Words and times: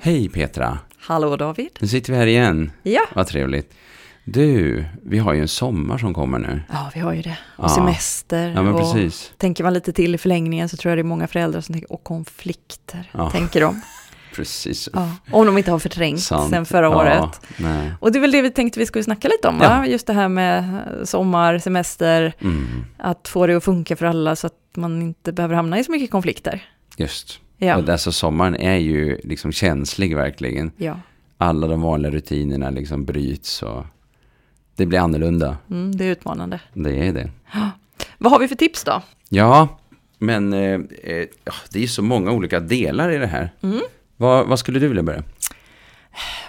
Hej 0.00 0.28
Petra! 0.28 0.78
Hallå 1.00 1.36
David! 1.36 1.68
Nu 1.80 1.88
sitter 1.88 2.12
vi 2.12 2.18
här 2.18 2.26
igen. 2.26 2.70
Ja. 2.82 3.00
Vad 3.14 3.26
trevligt. 3.26 3.74
Du, 4.24 4.84
vi 5.02 5.18
har 5.18 5.32
ju 5.34 5.40
en 5.40 5.48
sommar 5.48 5.98
som 5.98 6.14
kommer 6.14 6.38
nu. 6.38 6.60
Ja, 6.72 6.90
vi 6.94 7.00
har 7.00 7.12
ju 7.12 7.22
det. 7.22 7.38
Och 7.56 7.64
Ja. 7.64 7.68
semester. 7.68 8.48
Ja, 8.48 8.62
men 8.62 8.74
och 8.74 8.80
precis. 8.80 9.32
Tänker 9.36 9.64
man 9.64 9.74
lite 9.74 9.92
till 9.92 10.14
i 10.14 10.18
förlängningen 10.18 10.68
så 10.68 10.76
tror 10.76 10.90
jag 10.90 10.98
det 10.98 11.02
är 11.02 11.04
många 11.04 11.26
föräldrar 11.26 11.60
som 11.60 11.72
tänker, 11.72 11.92
och 11.92 12.04
konflikter, 12.04 13.10
Ja. 13.12 13.30
tänker 13.30 13.60
de. 13.60 13.80
Precis. 14.34 14.88
Ja. 14.92 15.10
Om 15.30 15.46
de 15.46 15.58
inte 15.58 15.70
har 15.70 15.78
förträngt 15.78 16.20
Sant. 16.20 16.50
sen 16.50 16.66
förra 16.66 16.88
året. 16.96 17.40
Nej. 17.56 17.92
Och 18.00 18.12
det 18.12 18.18
är 18.18 18.20
väl 18.20 18.30
det 18.30 18.42
vi 18.42 18.50
tänkte 18.50 18.78
vi 18.80 18.86
skulle 18.86 19.04
snacka 19.04 19.28
lite 19.28 19.48
om, 19.48 19.58
Ja. 19.62 19.68
va? 19.68 19.86
Just 19.86 20.06
det 20.06 20.12
här 20.12 20.28
med 20.28 20.82
sommar, 21.04 21.58
semester, 21.58 22.32
Mm, 22.40 22.84
att 22.98 23.28
få 23.28 23.46
det 23.46 23.54
att 23.56 23.64
funka 23.64 23.96
för 23.96 24.06
alla 24.06 24.36
så 24.36 24.46
att 24.46 24.52
man 24.76 25.02
inte 25.02 25.32
behöver 25.32 25.54
hamna 25.54 25.78
i 25.78 25.84
så 25.84 25.92
mycket 25.92 26.10
konflikter. 26.10 26.62
just. 26.96 27.40
Ja. 27.58 27.76
Och 27.76 27.88
alltså 27.88 28.12
sommaren 28.12 28.56
är 28.56 28.76
ju 28.76 29.20
liksom 29.24 29.52
känslig 29.52 30.16
verkligen. 30.16 30.70
ja. 30.76 31.00
Alla 31.40 31.66
de 31.66 31.80
vanliga 31.80 32.12
rutinerna 32.12 32.70
liksom 32.70 33.04
bryts 33.04 33.62
och 33.62 33.86
det 34.76 34.86
blir 34.86 34.98
annorlunda. 34.98 35.56
Mm, 35.70 35.96
det 35.96 36.04
är 36.04 36.08
utmanande. 36.10 36.60
Det 36.74 37.06
är 37.08 37.12
det. 37.12 37.30
Vad 38.18 38.32
har 38.32 38.38
vi 38.38 38.48
för 38.48 38.54
tips 38.54 38.84
då? 38.84 39.02
Ja, 39.28 39.68
men 40.18 40.52
eh, 40.52 40.80
eh, 41.02 41.26
det 41.70 41.82
är 41.82 41.86
så 41.86 42.02
många 42.02 42.30
olika 42.32 42.60
delar 42.60 43.10
i 43.10 43.18
det 43.18 43.26
här. 43.26 43.50
Mm. 43.62 43.80
Vad, 44.16 44.46
vad 44.46 44.58
skulle 44.58 44.78
du 44.78 44.88
vilja 44.88 45.02
börja? 45.02 45.22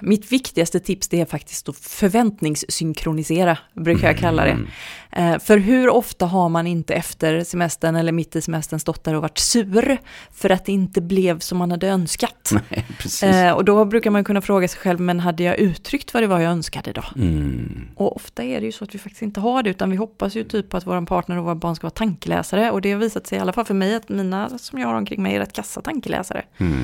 Mitt 0.02 0.32
viktigaste 0.32 0.80
tips 0.80 1.08
det 1.08 1.22
är 1.22 1.26
faktiskt 1.26 1.70
att 1.70 1.78
förväntningssynkronisera, 1.78 3.58
brukar 3.74 4.08
jag 4.08 4.18
kalla 4.18 4.44
det. 4.44 4.52
Mm. 4.52 4.68
Eh, 5.12 5.40
för 5.40 5.58
hur 5.58 5.90
ofta 5.90 6.26
har 6.26 6.50
man 6.50 6.68
inte 6.68 6.94
efter 6.94 7.44
semestern 7.44 7.96
eller 7.96 8.12
mitt 8.12 8.36
i 8.36 8.42
semestern 8.42 8.80
stått 8.80 9.04
där 9.04 9.16
och 9.16 9.22
varit 9.22 9.38
sur 9.38 9.98
för 10.32 10.50
att 10.50 10.66
det 10.66 10.72
inte 10.72 11.02
blev 11.02 11.40
som 11.40 11.58
man 11.58 11.72
hade 11.72 11.88
önskat? 11.88 12.52
Nej. 13.22 13.46
Eh, 13.48 13.52
och 13.52 13.66
då 13.66 13.86
brukar 13.86 14.12
man 14.12 14.24
kunna 14.24 14.42
fråga 14.42 14.68
sig 14.68 14.80
själv, 14.80 15.00
men 15.00 15.20
hade 15.20 15.44
jag 15.44 15.58
uttryckt 15.58 16.14
vad 16.14 16.24
det 16.24 16.28
var 16.28 16.40
jag 16.40 16.52
önskade 16.52 16.92
då? 16.92 17.04
Mm. 17.16 17.88
Och 17.96 18.16
ofta 18.16 18.44
är 18.44 18.60
det 18.60 18.66
ju 18.66 18.72
så 18.72 18.84
att 18.84 18.96
vi 18.96 19.00
faktiskt 19.00 19.22
inte 19.22 19.40
har 19.40 19.64
det, 19.64 19.70
utan 19.70 19.92
vi 19.92 19.98
hoppas 19.98 20.36
ju 20.36 20.44
typ 20.44 20.70
på 20.70 20.78
att 20.78 20.88
vår 20.88 21.06
partner 21.06 21.38
och 21.38 21.44
våra 21.44 21.56
barn 21.56 21.76
ska 21.76 21.86
vara 21.86 21.92
tankeläsare. 21.92 22.72
Och 22.72 22.82
det 22.82 22.92
har 22.92 23.00
visat 23.00 23.28
sig, 23.28 23.38
i 23.38 23.42
alla 23.42 23.54
fall 23.54 23.66
för 23.66 23.74
mig, 23.74 23.96
att 23.96 24.10
mina 24.10 24.58
som 24.58 24.80
jag 24.80 24.88
har 24.88 24.96
omkring 24.96 25.24
mig 25.24 25.36
är 25.36 25.40
rätt 25.40 25.54
kassa 25.54 25.82
tankeläsare. 25.82 26.44
Mm. 26.58 26.80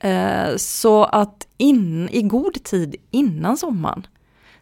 Eh, 0.00 0.56
Så 0.56 1.04
att 1.04 1.46
in, 1.56 2.08
i 2.12 2.22
god 2.22 2.64
tid 2.64 2.96
innan 3.10 3.56
sommaren 3.56 4.06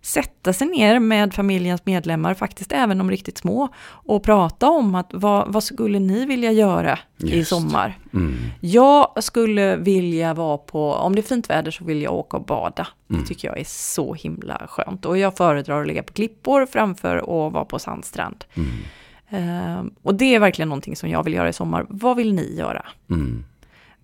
sätta 0.00 0.52
sig 0.52 0.66
ner 0.66 0.98
med 0.98 1.34
familjens 1.34 1.86
medlemmar, 1.86 2.34
faktiskt 2.34 2.72
även 2.72 2.98
de 2.98 3.10
riktigt 3.10 3.38
små, 3.38 3.68
och 3.86 4.22
prata 4.22 4.68
om 4.70 4.94
att 4.94 5.10
vad, 5.12 5.52
vad 5.52 5.64
skulle 5.64 5.98
ni 5.98 6.26
vilja 6.26 6.52
göra 6.52 6.98
i 7.18 7.36
Just. 7.36 7.50
sommar? 7.50 7.98
Mm. 8.12 8.34
Jag 8.60 9.24
skulle 9.24 9.76
vilja 9.76 10.34
vara 10.34 10.58
på, 10.58 10.92
om 10.92 11.14
det 11.14 11.20
är 11.20 11.22
fint 11.22 11.50
väder 11.50 11.70
så 11.70 11.84
vill 11.84 12.02
jag 12.02 12.12
åka 12.14 12.36
och 12.36 12.44
bada. 12.44 12.86
Mm. 13.10 13.22
Det 13.22 13.28
tycker 13.28 13.48
jag 13.48 13.58
är 13.58 13.64
så 13.68 14.14
himla 14.14 14.66
skönt. 14.68 15.04
Och 15.04 15.18
jag 15.18 15.36
föredrar 15.36 15.80
att 15.80 15.86
ligga 15.86 16.02
på 16.02 16.12
klippor 16.12 16.66
framför 16.66 17.16
att 17.16 17.52
vara 17.52 17.64
på 17.64 17.78
sandstrand. 17.78 18.44
Mm. 18.54 18.68
Eh, 19.28 19.84
och 20.02 20.14
det 20.14 20.34
är 20.34 20.40
verkligen 20.40 20.68
någonting 20.68 20.96
som 20.96 21.08
jag 21.10 21.22
vill 21.22 21.34
göra 21.34 21.48
i 21.48 21.52
sommar. 21.52 21.86
Vad 21.88 22.16
vill 22.16 22.34
ni 22.34 22.54
göra? 22.58 22.86
Mm. 23.10 23.44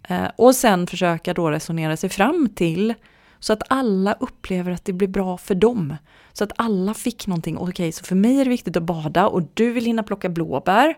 Eh, 0.08 0.28
och 0.36 0.54
sen 0.54 0.86
försöka 0.86 1.34
då 1.34 1.50
resonera 1.50 1.96
sig 1.96 2.10
fram 2.10 2.48
till 2.54 2.94
så 3.38 3.52
att 3.52 3.62
alla 3.68 4.16
upplever 4.20 4.72
att 4.72 4.84
det 4.84 4.92
blir 4.92 5.08
bra 5.08 5.36
för 5.36 5.54
dem. 5.54 5.96
Så 6.32 6.44
att 6.44 6.52
alla 6.56 6.94
fick 6.94 7.26
någonting. 7.26 7.58
Okej, 7.58 7.92
så 7.92 8.04
för 8.04 8.14
mig 8.14 8.40
är 8.40 8.44
det 8.44 8.50
viktigt 8.50 8.76
att 8.76 8.82
bada 8.82 9.26
och 9.26 9.42
du 9.54 9.72
vill 9.72 9.84
hinna 9.84 10.02
plocka 10.02 10.28
blåbär. 10.28 10.94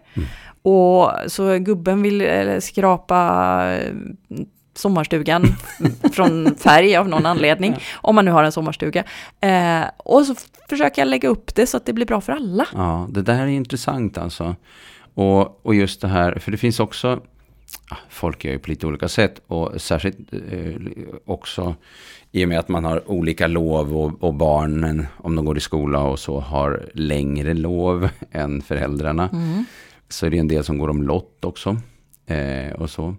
Och 0.63 1.11
så 1.27 1.59
gubben 1.59 2.03
vill 2.03 2.21
eh, 2.21 2.59
skrapa 2.59 3.63
eh, 3.73 3.95
sommarstugan 4.75 5.45
från 6.13 6.57
färg 6.57 6.97
av 6.97 7.09
någon 7.09 7.27
anledning. 7.27 7.77
Om 7.95 8.15
man 8.15 8.25
nu 8.25 8.31
har 8.31 8.45
en 8.45 8.53
sommarstuga. 8.53 9.05
Eh, 9.41 9.83
och 9.97 10.27
så 10.27 10.35
försöker 10.69 11.03
jag 11.03 11.09
lägga 11.09 11.29
upp 11.29 11.55
det 11.55 11.67
så 11.67 11.77
att 11.77 11.87
det 11.87 11.93
blir 11.93 12.07
bra 12.07 12.21
för 12.21 12.33
alla. 12.33 12.67
Ja, 12.75 13.09
det 13.11 13.23
där 13.23 13.43
är 13.43 13.47
intressant 13.47 14.19
alltså. 14.19 14.57
Och, 15.15 15.67
och 15.67 15.75
just 15.75 16.01
det 16.01 16.09
här, 16.09 16.39
för 16.39 16.51
det 16.51 16.59
finns 16.59 16.81
också, 16.81 17.09
ja, 17.09 17.21
folk 18.09 18.45
gör 18.45 18.53
ju 18.53 18.59
på 18.59 18.71
lite 18.71 18.87
olika 18.87 19.09
sätt 19.09 19.41
och 19.47 19.81
särskilt 19.81 20.33
eh, 20.33 20.75
också 21.25 21.75
i 22.33 22.45
och 22.45 22.49
med 22.49 22.59
att 22.59 22.69
man 22.69 22.85
har 22.85 23.11
olika 23.11 23.47
lov 23.47 23.97
och, 23.97 24.23
och 24.23 24.35
barnen, 24.35 25.07
om 25.17 25.37
de 25.37 25.45
går 25.45 25.57
i 25.57 25.61
skola 25.61 26.03
och 26.03 26.19
så, 26.19 26.41
har 26.41 26.91
längre 26.95 27.55
lov 27.55 28.09
än 28.31 28.63
föräldrarna. 28.63 29.31
Så 30.09 30.27
är 30.27 30.31
det 30.31 30.39
en 30.39 30.49
del 30.49 30.65
som 30.65 30.79
går 30.79 30.89
om 30.89 31.03
lott 31.03 31.45
också. 31.45 31.77
Eh, 32.27 32.73
och 32.73 32.91
så. 32.91 33.15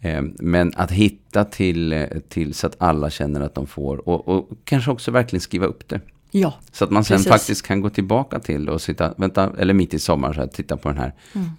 Eh, 0.00 0.22
Men 0.38 0.72
att 0.76 0.90
hitta 0.90 1.44
till, 1.44 1.92
eh, 1.92 2.06
till 2.28 2.54
så 2.54 2.66
att 2.66 2.76
alla 2.78 3.10
känner 3.10 3.40
att 3.40 3.54
de 3.54 3.66
får, 3.66 4.08
och, 4.08 4.28
och 4.28 4.48
kanske 4.64 4.90
också 4.90 5.10
verkligen 5.10 5.40
skriva 5.40 5.66
upp 5.66 5.88
det. 5.88 6.00
Ja, 6.36 6.54
Så 6.72 6.84
att 6.84 6.90
man 6.90 7.04
sen 7.04 7.16
Precis. 7.16 7.32
faktiskt 7.32 7.66
kan 7.66 7.80
gå 7.80 7.90
tillbaka 7.90 8.38
till 8.40 8.68
och 8.68 8.80
sitta, 8.82 9.14
vänta, 9.16 9.52
eller 9.58 9.74
mitt 9.74 9.94
i 9.94 9.98
sommaren, 9.98 10.34
så 10.34 10.40
här, 10.40 10.48
titta 10.48 10.76
på 10.76 10.88
den 10.88 10.98
här. 10.98 11.12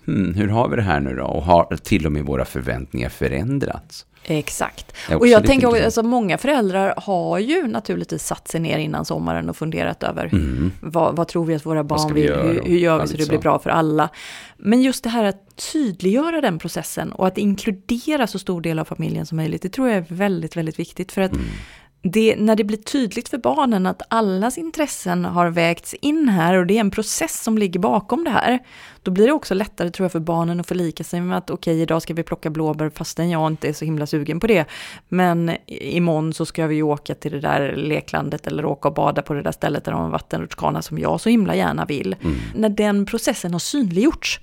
Hmm, 0.06 0.34
hur 0.34 0.48
har 0.48 0.70
vi 0.70 0.76
det 0.76 0.82
här 0.82 1.00
nu 1.00 1.16
då? 1.16 1.24
Och 1.26 1.44
har 1.44 1.76
till 1.84 2.06
och 2.06 2.12
med 2.12 2.26
våra 2.26 2.46
förväntningar 2.46 3.10
förändrats? 3.10 4.06
Exakt. 4.24 4.92
Och 5.20 5.28
jag 5.28 5.46
tänker 5.46 5.68
intressant. 5.68 5.86
alltså 5.86 6.04
många 6.04 6.38
föräldrar 6.38 6.94
har 6.98 7.40
ju 7.40 7.68
naturligtvis 7.68 8.24
satt 8.26 8.48
sig 8.48 8.60
ner 8.62 8.78
innan 8.78 9.06
sommaren 9.06 9.50
och 9.50 9.58
funderat 9.58 10.04
över 10.04 10.30
vad, 10.82 11.16
vad 11.16 11.28
tror 11.28 11.46
vi 11.46 11.56
att 11.56 11.66
våra 11.66 11.84
barn 11.84 12.00
Mm. 12.02 12.14
vi 12.16 12.22
vill, 12.22 12.30
göra 12.30 12.44
hur, 12.48 12.62
hur 12.66 12.78
gör 12.78 13.02
vi 13.02 13.08
så 13.08 13.18
det 13.18 13.30
blir 13.30 13.40
bra 13.40 13.60
för 13.60 13.70
alla. 13.70 14.10
Men 14.58 14.82
just 14.82 15.04
det 15.04 15.10
här 15.10 15.24
att 15.24 15.66
tydliggöra 15.74 16.42
den 16.42 16.60
processen 16.60 17.12
och 17.12 17.28
att 17.28 17.38
inkludera 17.38 18.28
så 18.28 18.40
stor 18.40 18.62
del 18.62 18.80
av 18.80 18.86
familjen 18.86 19.26
som 19.26 19.36
möjligt, 19.36 19.62
det 19.62 19.70
tror 19.70 19.88
jag 19.88 19.98
är 19.98 20.06
väldigt, 20.10 20.58
väldigt 20.58 20.80
viktigt. 20.80 21.12
För 21.12 21.22
att 21.22 21.32
Mm. 21.34 21.46
Det, 22.08 22.36
när 22.36 22.56
det 22.56 22.64
blir 22.64 22.78
tydligt 22.78 23.30
för 23.30 23.38
barnen 23.38 23.86
att 23.86 24.02
allas 24.08 24.58
intressen 24.58 25.26
har 25.26 25.50
vägts 25.50 25.94
in 25.94 26.30
här 26.30 26.54
och 26.58 26.68
det 26.68 26.78
är 26.78 26.80
en 26.80 26.92
process 26.92 27.44
som 27.44 27.58
ligger 27.58 27.80
bakom 27.80 28.24
det 28.24 28.30
här, 28.30 28.60
då 29.04 29.12
blir 29.12 29.26
det 29.26 29.32
också 29.32 29.54
lättare 29.54 29.90
tror 29.90 30.06
jag 30.06 30.12
för 30.12 30.20
barnen 30.20 30.60
att 30.60 30.68
förlika 30.68 31.04
sig 31.04 31.22
med 31.22 31.38
att 31.38 31.50
okej, 31.50 31.82
idag 31.82 32.02
ska 32.02 32.14
vi 32.14 32.24
plocka 32.24 32.50
blåbär 32.50 32.90
fastän 32.90 33.30
jag 33.30 33.48
inte 33.48 33.68
är 33.68 33.74
så 33.74 33.86
himla 33.86 34.08
sugen 34.08 34.40
på 34.40 34.48
det. 34.48 34.66
Men 35.10 35.52
imorgon 35.68 36.34
så 36.34 36.46
ska 36.46 36.68
vi 36.68 36.76
ju 36.76 36.84
åka 36.84 37.16
till 37.16 37.32
det 37.32 37.40
där 37.40 37.76
leklandet 37.76 38.48
eller 38.48 38.66
åka 38.66 38.88
och 38.88 38.94
bada 38.94 39.22
på 39.22 39.34
det 39.34 39.42
där 39.42 39.52
stället 39.52 39.84
där 39.84 39.92
de 39.92 39.98
har 39.98 40.06
en 40.06 40.12
vattenrutschkana 40.12 40.82
som 40.82 40.98
jag 41.00 41.22
så 41.22 41.30
himla 41.30 41.56
gärna 41.56 41.86
vill. 41.86 42.16
När 42.56 42.70
den 42.70 43.06
processen 43.06 43.52
har 43.52 43.60
synliggjorts 43.60 44.40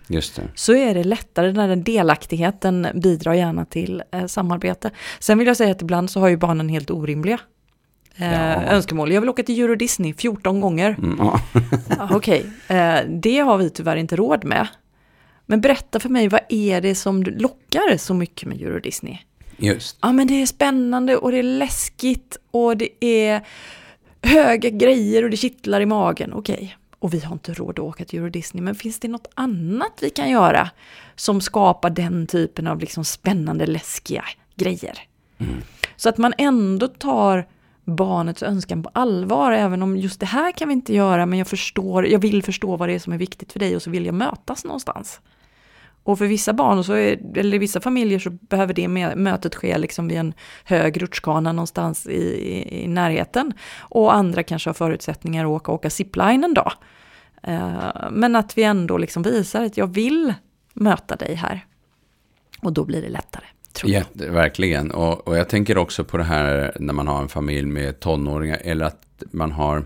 så 0.55 0.75
är 0.75 0.95
det 0.95 1.05
lättare 1.05 1.53
när 1.53 1.69
den 1.69 1.83
delaktigheten 1.83 2.87
bidrar 2.95 3.35
gärna 3.35 3.65
till 3.65 4.03
eh, 4.13 4.27
samarbete. 4.27 4.91
Sen 5.19 5.39
vill 5.39 5.47
jag 5.47 5.57
säga 5.57 5.73
att 5.73 5.83
ibland 5.83 6.11
så 6.11 6.21
har 6.21 6.29
ju 6.29 6.37
barnen 6.37 6.69
helt 6.69 6.91
orimliga 6.91 7.39
eh, 8.17 8.33
Ja. 8.33 8.63
önskemål. 8.63 9.13
Jag 9.13 9.21
vill 9.21 9.31
åka 9.31 9.43
till 9.43 9.61
Euro 9.61 9.75
Disney 9.75 10.15
14 10.15 10.61
gånger. 10.61 10.97
Mm, 10.99 11.17
ja. 11.19 11.41
Okej, 12.11 12.47
eh, 12.69 12.97
det 13.09 13.39
har 13.39 13.59
vi 13.59 13.71
tyvärr 13.71 13.97
inte 13.97 14.17
råd 14.17 14.45
med. 14.45 14.67
Men 15.47 15.61
berätta 15.61 16.01
för 16.01 16.09
mig, 16.09 16.29
vad 16.29 16.41
är 16.49 16.81
det 16.81 16.95
som 16.95 17.23
lockar 17.23 17.97
så 17.97 18.15
mycket 18.15 18.49
med 18.49 18.61
Euro 18.63 18.81
Disney? 18.81 19.19
Just. 19.57 19.99
Ja, 20.03 20.13
men 20.13 20.27
det 20.27 20.43
är 20.43 20.47
spännande 20.47 21.17
och 21.17 21.33
det 21.33 21.39
är 21.39 21.43
läskigt 21.43 22.37
och 22.51 22.77
det 22.77 23.05
är 23.05 23.41
höga 24.23 24.71
grejer 24.71 25.23
och 25.25 25.31
det 25.31 25.37
kittlar 25.37 25.81
i 25.81 25.87
magen. 25.87 26.33
Okej, 26.33 26.77
och 26.99 27.15
vi 27.15 27.21
har 27.21 27.33
inte 27.33 27.55
råd 27.55 27.71
att 27.71 27.79
åka 27.85 28.05
till 28.05 28.19
Euro 28.19 28.29
Disney, 28.31 28.63
men 28.63 28.75
finns 28.75 28.99
det 29.01 29.09
något 29.09 29.31
annat 29.35 29.99
vi 30.01 30.11
kan 30.11 30.31
göra 30.31 30.71
som 31.17 31.41
skapar 31.41 31.91
den 31.91 32.27
typen 32.27 32.67
av 32.67 32.81
liksom 32.81 33.05
spännande, 33.05 33.67
läskiga 33.67 34.25
grejer? 34.57 34.99
Så 35.97 36.09
att 36.09 36.19
man 36.19 36.35
ändå 36.39 36.89
tar 36.89 37.47
barnets 37.85 38.43
önskan 38.43 38.83
på 38.83 38.91
allvar, 38.93 39.53
även 39.53 39.83
om 39.83 39.97
just 39.97 40.21
det 40.21 40.27
här 40.27 40.53
kan 40.53 40.69
vi 40.69 40.75
inte 40.75 40.95
göra, 40.95 41.27
men 41.27 41.39
jag 41.39 41.49
förstår, 41.49 42.07
jag 42.07 42.19
vill 42.19 42.43
förstå 42.43 42.77
vad 42.77 42.89
det 42.89 42.95
är 42.95 42.99
som 42.99 43.13
är 43.13 43.19
viktigt 43.19 43.53
för 43.53 43.59
dig 43.61 43.77
och 43.77 43.83
så 43.83 43.91
vill 43.91 44.07
jag 44.07 44.15
mötas 44.15 44.65
någonstans. 44.65 45.21
Och 46.05 46.19
för 46.19 46.27
vissa 46.27 46.53
barn, 46.53 46.85
så 46.85 46.93
är, 46.93 47.39
eller 47.39 47.59
vissa 47.59 47.81
familjer, 47.81 48.19
så 48.19 48.31
behöver 48.31 48.75
det 48.75 48.89
mötet 49.17 49.55
ske 49.55 49.79
liksom 49.79 50.09
vid 50.09 50.19
en 50.19 50.35
hög 50.65 51.03
rutschkana 51.03 51.53
någonstans 51.53 52.07
i, 52.07 52.13
i, 52.13 52.85
i 52.85 52.89
närheten. 52.89 53.53
Och 53.79 54.15
andra 54.15 54.43
kanske 54.43 54.69
har 54.69 54.75
förutsättningar 54.75 55.45
att 55.45 55.51
åka, 55.51 55.73
åka 55.73 55.91
zipline 55.91 56.45
en 56.45 56.55
dag. 56.55 56.73
Uh, 57.49 57.55
eh, 57.55 58.11
men 58.11 58.37
att 58.37 58.59
vi 58.59 58.63
ändå 58.63 58.99
liksom 58.99 59.23
visar 59.23 59.65
att 59.65 59.77
jag 59.77 59.87
vill 59.87 60.35
möta 60.75 61.17
dig 61.17 61.35
här. 61.35 61.67
Och 62.63 62.73
då 62.73 62.85
blir 62.85 63.03
det 63.03 63.09
lättare, 63.09 63.45
tror 63.73 63.93
jag. 63.93 63.99
Jätte, 64.01 64.31
verkligen. 64.31 64.91
Och, 64.91 65.29
och 65.29 65.37
jag 65.37 65.49
tänker 65.49 65.79
också 65.79 66.05
på 66.05 66.17
det 66.17 66.25
här 66.25 66.77
när 66.81 66.93
man 66.93 67.09
har 67.09 67.23
en 67.23 67.29
familj 67.29 67.67
med 67.67 68.01
tonåringar. 68.01 68.61
Eller 68.65 68.85
att 68.85 69.23
man 69.31 69.53
har 69.53 69.85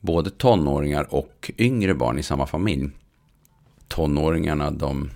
både 0.00 0.30
tonåringar 0.30 1.14
och 1.14 1.50
yngre 1.58 1.94
barn 1.94 2.18
i 2.18 2.22
samma 2.22 2.46
familj. 2.46 2.90
Tonåringarna, 3.88 4.70
de 4.70 5.10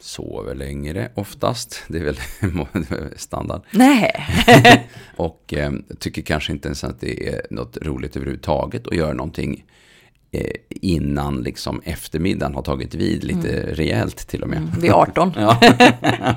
sover 0.00 0.54
längre 0.54 1.10
oftast. 1.14 1.82
Det 1.88 1.98
är 1.98 2.04
väl 2.04 2.18
standard. 3.16 3.62
Nej, 3.70 4.12
Och 5.16 5.54
eh, 5.54 5.72
tycker 5.98 6.22
kanske 6.22 6.52
inte 6.52 6.68
ens 6.68 6.84
att 6.84 7.00
det 7.00 7.28
är 7.28 7.46
något 7.50 7.76
roligt 7.82 8.16
överhuvudtaget 8.16 8.86
att 8.86 8.96
göra 8.96 9.12
någonting 9.12 9.64
innan 10.70 11.42
liksom 11.42 11.80
eftermiddagen 11.84 12.54
har 12.54 12.62
tagit 12.62 12.94
vid 12.94 13.24
lite 13.24 13.60
Mm. 13.62 13.74
rejält 13.74 14.16
till 14.28 14.42
och 14.42 14.48
med. 14.48 14.58
Mm, 14.58 14.80
vid 14.80 14.90
18. 14.92 15.32
Ja. 15.36 15.58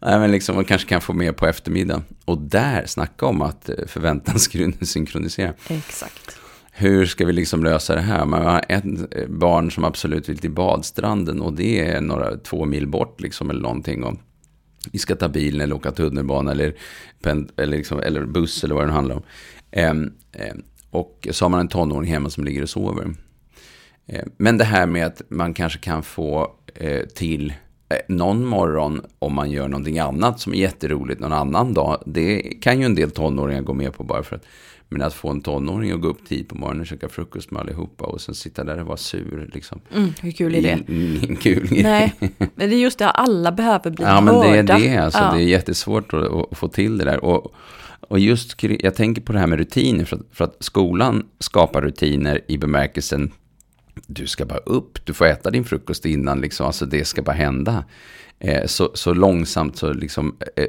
Nej, 0.00 0.18
men 0.18 0.30
liksom, 0.30 0.54
man 0.56 0.64
kanske 0.64 0.88
kan 0.88 1.00
få 1.00 1.12
med 1.12 1.36
på 1.36 1.46
eftermiddagen. 1.46 2.04
Och 2.24 2.38
där, 2.38 2.86
snacka 2.86 3.26
om 3.26 3.42
att 3.42 3.68
eh, 3.68 3.74
förväntansgrunden 3.86 4.86
synkronisera. 4.86 5.52
Exakt. 5.68 6.38
Hur 6.72 7.06
ska 7.06 7.26
vi 7.26 7.32
liksom 7.32 7.64
lösa 7.64 7.94
det 7.94 8.00
här? 8.00 8.24
Man 8.24 8.42
har 8.46 8.64
ett 8.68 8.84
eh, 9.14 9.26
barn 9.28 9.70
som 9.70 9.84
absolut 9.84 10.28
vill 10.28 10.38
till 10.38 10.50
badstranden 10.50 11.40
och 11.40 11.52
det 11.52 11.80
är 11.80 12.00
några 12.00 12.36
två 12.36 12.64
mil 12.64 12.86
bort 12.88 13.20
liksom 13.20 13.50
eller 13.50 13.60
någonting. 13.62 14.04
Och 14.04 14.14
vi 14.92 14.98
ska 14.98 15.16
ta 15.16 15.28
bilen 15.28 15.60
eller 15.60 15.74
åka 15.76 15.90
tunnelbana 15.92 16.50
eller, 16.50 16.74
eller, 17.56 17.76
liksom, 17.76 17.98
eller 18.00 18.24
buss 18.24 18.64
eller 18.64 18.74
vad 18.74 18.84
det 18.84 18.86
nu 18.86 18.92
handlar 18.92 19.14
om. 19.16 19.22
Ehm, 19.70 20.12
ehm, 20.32 20.62
och 20.90 21.28
så 21.30 21.44
har 21.44 21.50
man 21.50 21.60
en 21.60 21.68
tonåring 21.68 22.10
hemma 22.10 22.30
som 22.30 22.44
ligger 22.44 22.62
och 22.62 22.68
sover. 22.68 23.04
Ehm, 24.06 24.30
men 24.36 24.58
det 24.58 24.64
här 24.64 24.86
med 24.86 25.06
att 25.06 25.22
man 25.28 25.54
kanske 25.54 25.78
kan 25.78 26.02
få 26.02 26.52
eh, 26.74 27.02
till 27.06 27.52
eh, 27.88 27.96
någon 28.08 28.46
morgon 28.46 29.00
om 29.18 29.34
man 29.34 29.50
gör 29.50 29.68
någonting 29.68 29.98
annat 29.98 30.40
som 30.40 30.52
är 30.52 30.56
jätteroligt 30.56 31.20
någon 31.20 31.32
annan 31.32 31.74
dag. 31.74 32.02
Det 32.06 32.40
kan 32.40 32.78
ju 32.80 32.84
en 32.86 32.94
del 32.94 33.10
tonåringar 33.10 33.62
gå 33.62 33.74
med 33.74 33.92
på 33.94 34.04
bara 34.04 34.22
för 34.22 34.36
att 34.36 34.42
men 34.88 35.02
att 35.02 35.14
få 35.14 35.28
en 35.30 35.40
tonåring 35.40 35.90
att 35.92 36.00
gå 36.00 36.08
upp 36.08 36.28
tid 36.28 36.48
på 36.48 36.54
morgonen 36.54 36.80
och 36.80 36.86
käka 36.86 37.08
frukost 37.08 37.50
med 37.50 37.60
allihopa 37.60 38.04
och 38.04 38.20
sen 38.20 38.34
sitta 38.34 38.64
där 38.64 38.80
och 38.80 38.86
vara 38.86 38.96
sur 38.96 39.50
liksom. 39.54 39.80
Mm, 39.94 40.12
hur 40.22 40.30
kul 40.30 40.54
är 40.54 40.62
det? 40.62 40.92
Ingen 40.92 41.36
kul 41.36 41.66
grej. 41.68 41.82
Nej, 41.82 42.12
men 42.38 42.68
det 42.70 42.76
är 42.76 42.78
just 42.78 42.98
det, 42.98 43.10
alla 43.10 43.52
behöver 43.52 43.90
bli 43.90 44.04
Ja, 44.04 44.20
men 44.20 44.40
det 44.40 44.46
är 44.46 44.56
hörda. 44.56 44.78
det. 44.78 44.96
Alltså, 44.96 45.20
Ja. 45.20 45.32
Det 45.32 45.42
är 45.42 45.46
jättesvårt 45.46 46.14
att, 46.14 46.32
att 46.52 46.58
få 46.58 46.68
till 46.68 46.98
det 46.98 47.04
där. 47.04 47.24
Och, 47.24 47.54
och 48.00 48.18
just, 48.18 48.62
jag 48.62 48.94
tänker 48.94 49.22
på 49.22 49.32
det 49.32 49.38
här 49.38 49.46
med 49.46 49.58
rutiner. 49.58 50.04
För 50.04 50.16
att, 50.16 50.22
för 50.32 50.44
att 50.44 50.56
skolan 50.60 51.26
skapar 51.38 51.82
rutiner 51.82 52.40
i 52.48 52.58
bemärkelsen 52.58 53.32
du 54.06 54.26
ska 54.26 54.44
bara 54.44 54.58
upp, 54.58 55.06
du 55.06 55.14
får 55.14 55.26
äta 55.26 55.50
din 55.50 55.64
frukost 55.64 56.06
innan, 56.06 56.40
liksom, 56.40 56.66
alltså 56.66 56.86
det 56.86 57.04
ska 57.04 57.22
bara 57.22 57.36
hända. 57.36 57.84
Eh, 58.38 58.66
så, 58.66 58.90
så 58.94 59.14
långsamt 59.14 59.76
så 59.76 59.92
liksom, 59.92 60.36
eh, 60.56 60.66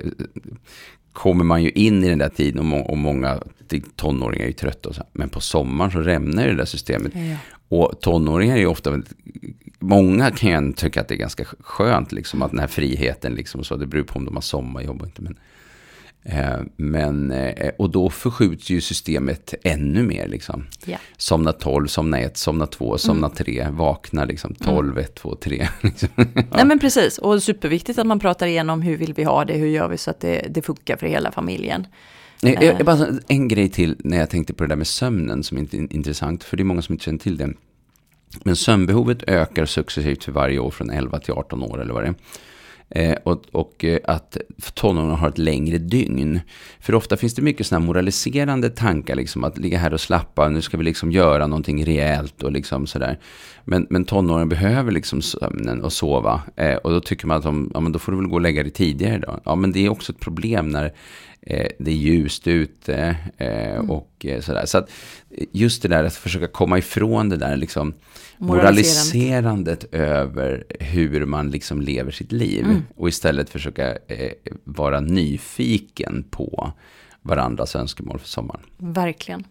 kommer 1.13 1.43
man 1.43 1.63
ju 1.63 1.69
in 1.69 2.03
i 2.03 2.09
den 2.09 2.19
där 2.19 2.29
tiden 2.29 2.59
och, 2.59 2.65
må, 2.65 2.79
och 2.79 2.97
många 2.97 3.39
tonåringar 3.95 4.43
är 4.43 4.47
ju 4.47 4.53
trötta. 4.53 4.89
Och 4.89 4.95
så, 4.95 5.03
men 5.13 5.29
på 5.29 5.39
sommaren 5.39 5.91
så 5.91 5.99
rämnar 5.99 6.43
ju 6.43 6.49
det 6.49 6.57
där 6.57 6.65
systemet. 6.65 7.11
Ja, 7.15 7.21
ja. 7.21 7.37
Och 7.69 8.01
tonåringar 8.01 8.55
är 8.55 8.59
ju 8.59 8.65
ofta, 8.65 9.01
många 9.79 10.31
kan 10.31 10.67
ju 10.67 10.73
tycka 10.73 11.01
att 11.01 11.07
det 11.07 11.15
är 11.15 11.17
ganska 11.17 11.45
skönt, 11.59 12.11
liksom, 12.11 12.41
att 12.41 12.51
den 12.51 12.59
här 12.59 12.67
friheten, 12.67 13.33
liksom, 13.33 13.63
så 13.63 13.75
det 13.75 13.85
beror 13.85 14.03
på 14.03 14.19
om 14.19 14.25
de 14.25 14.35
har 14.35 14.41
sommarjobb 14.41 15.01
och 15.01 15.07
inte. 15.07 15.21
Men, 15.21 15.33
eh, 15.33 15.39
men, 16.75 17.31
eh, 17.31 17.71
och 17.77 17.89
då 17.89 18.09
förskjuts 18.09 18.69
ju 18.69 18.81
systemet 18.81 19.53
ännu 19.63 20.03
mer. 20.03 20.27
Liksom. 20.27 20.65
Ja. 20.85 20.97
Somna 21.17 21.53
12, 21.53 21.87
somna 21.87 22.19
1, 22.19 22.37
somna 22.37 22.67
2, 22.67 22.97
somna 22.97 23.29
3, 23.29 23.67
vakna 23.71 24.25
liksom 24.25 24.55
12, 24.55 24.97
1, 24.97 25.15
2, 25.15 25.35
3. 25.35 25.67
Liksom. 25.81 26.09
Nej 26.51 26.65
men 26.65 26.79
precis, 26.79 27.17
och 27.17 27.43
superviktigt 27.43 27.99
att 27.99 28.07
man 28.07 28.19
pratar 28.19 28.47
igenom 28.47 28.81
hur 28.81 28.97
vill 28.97 29.13
vi 29.13 29.23
ha 29.23 29.45
det, 29.45 29.53
hur 29.53 29.67
gör 29.67 29.87
vi 29.87 29.97
så 29.97 30.11
att 30.11 30.19
det, 30.19 30.47
det 30.49 30.61
funkar 30.61 30.97
för 30.97 31.07
hela 31.07 31.31
familjen. 31.31 31.87
Nej, 32.41 32.57
jag, 32.61 32.79
jag 32.79 32.85
bara, 32.85 33.07
en 33.27 33.47
grej 33.47 33.69
till 33.69 33.95
när 33.99 34.17
jag 34.17 34.29
tänkte 34.29 34.53
på 34.53 34.63
det 34.63 34.67
där 34.67 34.75
med 34.75 34.87
sömnen 34.87 35.43
som 35.43 35.57
är 35.57 35.73
intressant, 35.73 36.43
för 36.43 36.57
det 36.57 36.63
är 36.63 36.65
många 36.65 36.81
som 36.81 36.93
inte 36.93 37.05
känner 37.05 37.19
till 37.19 37.37
det. 37.37 37.53
Men 38.43 38.55
sömnbehovet 38.55 39.23
ökar 39.27 39.65
successivt 39.65 40.23
för 40.23 40.31
varje 40.31 40.59
år 40.59 40.71
från 40.71 40.89
11 40.89 41.19
till 41.19 41.33
18 41.33 41.63
år 41.63 41.81
eller 41.81 41.93
vad 41.93 42.03
det 42.03 42.07
är. 42.07 42.15
Eh, 42.89 43.15
och, 43.23 43.45
och 43.51 43.85
eh, 43.85 43.99
att 44.03 44.37
tonåringar 44.73 45.15
har 45.15 45.29
ett 45.29 45.37
längre 45.37 45.77
dygn. 45.77 46.39
För 46.79 46.95
ofta 46.95 47.17
finns 47.17 47.35
det 47.35 47.41
mycket 47.41 47.67
sådana 47.67 47.85
moraliserande 47.85 48.69
tankar, 48.69 49.15
liksom 49.15 49.43
att 49.43 49.57
ligga 49.57 49.77
här 49.77 49.93
och 49.93 50.01
slappa, 50.01 50.49
nu 50.49 50.61
ska 50.61 50.77
vi 50.77 50.83
liksom 50.83 51.11
göra 51.11 51.47
någonting 51.47 51.85
rejält 51.85 52.43
och 52.43 52.51
liksom 52.51 52.87
sådär. 52.87 53.19
Men, 53.63 53.87
men 53.89 54.05
tonåringar 54.05 54.45
behöver 54.45 54.91
liksom 54.91 55.21
sömnen 55.21 55.81
och 55.81 55.93
sova. 55.93 56.41
Eh, 56.55 56.75
och 56.75 56.91
då 56.91 56.99
tycker 57.01 57.27
man 57.27 57.37
att 57.37 57.43
de, 57.43 57.71
ja, 57.73 57.79
men 57.79 57.91
då 57.91 57.99
får 57.99 58.11
du 58.11 58.17
väl 58.17 58.27
gå 58.27 58.35
och 58.35 58.41
lägga 58.41 58.63
dig 58.63 58.71
tidigare 58.71 59.17
då. 59.17 59.39
Ja, 59.45 59.55
men 59.55 59.71
det 59.71 59.85
är 59.85 59.89
också 59.89 60.11
ett 60.11 60.19
problem 60.19 60.69
när 60.69 60.93
det 61.79 61.91
är 61.91 61.95
ljust 61.95 62.47
ute 62.47 63.17
eh, 63.37 63.89
och 63.89 64.25
eh, 64.25 64.41
sådär. 64.41 64.65
Så 64.65 64.77
att 64.77 64.89
eh, 65.29 65.45
just 65.51 65.81
det 65.81 65.87
där 65.87 66.03
att 66.03 66.15
försöka 66.15 66.47
komma 66.47 66.77
ifrån 66.77 67.29
det 67.29 67.37
där 67.37 67.57
liksom 67.57 67.93
moraliserandet 68.37 69.93
över 69.93 70.63
hur 70.79 71.25
man 71.25 71.51
liksom 71.51 71.81
lever 71.81 72.11
sitt 72.11 72.31
liv. 72.31 72.81
Och 72.95 73.09
istället 73.09 73.49
försöka 73.49 73.91
eh, 73.91 74.31
vara 74.63 74.99
nyfiken 74.99 76.25
på 76.29 76.71
varandras 77.21 77.75
önskemål 77.75 78.19
för 78.19 78.27
sommaren. 78.27 78.61
Verkligen. 78.77 79.43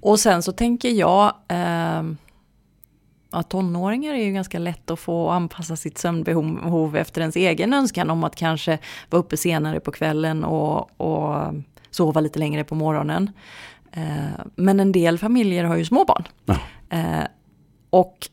Och 0.00 0.20
sen 0.20 0.42
så 0.42 0.52
tänker 0.52 0.90
jag 0.90 1.34
eh, 1.48 2.02
att 3.30 3.50
tonåringar 3.50 4.14
är 4.14 4.24
ju 4.24 4.32
ganska 4.32 4.58
lätt 4.58 4.90
att 4.90 5.00
få 5.00 5.28
anpassa 5.28 5.76
sitt 5.76 5.98
sömnbehov 5.98 6.96
efter 6.96 7.20
ens 7.20 7.36
egen 7.36 7.72
önskan 7.72 8.10
om 8.10 8.24
att 8.24 8.36
kanske 8.36 8.78
vara 9.10 9.20
uppe 9.20 9.36
senare 9.36 9.80
på 9.80 9.92
kvällen 9.92 10.44
och, 10.44 11.00
och 11.00 11.54
sova 11.90 12.20
lite 12.20 12.38
längre 12.38 12.64
på 12.64 12.74
morgonen. 12.74 13.30
Eh, 13.92 14.44
men 14.54 14.80
en 14.80 14.92
del 14.92 15.18
familjer 15.18 15.64
har 15.64 15.76
ju 15.76 15.84
små 15.84 16.04
barn. 16.04 16.24
Ja. 16.44 16.56
Eh, 16.90 17.24
och 17.90 18.28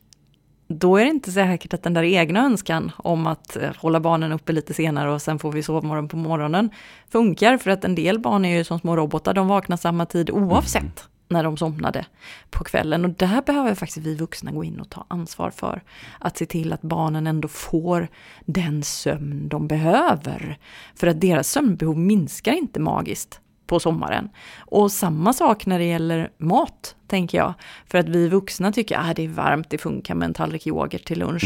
då 0.68 0.96
är 0.96 1.04
det 1.04 1.10
inte 1.10 1.32
säkert 1.32 1.74
att 1.74 1.82
den 1.82 1.94
där 1.94 2.02
egna 2.02 2.44
önskan 2.44 2.92
om 2.96 3.26
att 3.26 3.56
eh, 3.56 3.70
hålla 3.76 4.00
barnen 4.00 4.32
uppe 4.32 4.52
lite 4.52 4.74
senare 4.74 5.12
och 5.12 5.22
sen 5.22 5.38
får 5.38 5.52
vi 5.52 5.62
sovmorgon 5.62 6.08
på 6.08 6.16
morgonen 6.16 6.70
funkar. 7.08 7.58
För 7.58 7.70
att 7.70 7.84
en 7.84 7.94
del 7.94 8.18
barn 8.18 8.44
är 8.44 8.56
ju 8.56 8.64
som 8.64 8.78
små 8.78 8.96
robotar, 8.96 9.34
de 9.34 9.48
vaknar 9.48 9.76
samma 9.76 10.06
tid 10.06 10.30
oavsett 10.30 11.08
när 11.28 11.44
de 11.44 11.56
somnade 11.56 12.06
på 12.50 12.64
kvällen. 12.64 13.04
Och 13.04 13.10
där 13.10 13.42
behöver 13.42 13.74
faktiskt 13.74 14.06
vi 14.06 14.14
vuxna 14.14 14.52
gå 14.52 14.64
in 14.64 14.80
och 14.80 14.90
ta 14.90 15.06
ansvar 15.08 15.50
för. 15.50 15.82
Att 16.18 16.36
se 16.36 16.46
till 16.46 16.72
att 16.72 16.82
barnen 16.82 17.26
ändå 17.26 17.48
får 17.48 18.08
den 18.44 18.82
sömn 18.82 19.48
de 19.48 19.68
behöver. 19.68 20.58
För 20.94 21.06
att 21.06 21.20
deras 21.20 21.48
sömnbehov 21.48 21.98
minskar 21.98 22.52
inte 22.52 22.80
magiskt 22.80 23.40
på 23.66 23.80
sommaren. 23.80 24.28
Och 24.58 24.92
samma 24.92 25.32
sak 25.32 25.66
när 25.66 25.78
det 25.78 25.84
gäller 25.84 26.30
mat, 26.38 26.96
tänker 27.06 27.38
jag. 27.38 27.54
För 27.86 27.98
att 27.98 28.08
vi 28.08 28.28
vuxna 28.28 28.72
tycker 28.72 28.96
att 28.98 29.10
ah, 29.10 29.14
det 29.14 29.24
är 29.24 29.28
varmt, 29.28 29.70
det 29.70 29.78
funkar 29.78 30.14
med 30.14 30.26
en 30.26 30.34
tallrik 30.34 30.66
yoghurt 30.66 31.04
till 31.04 31.18
lunch. 31.18 31.44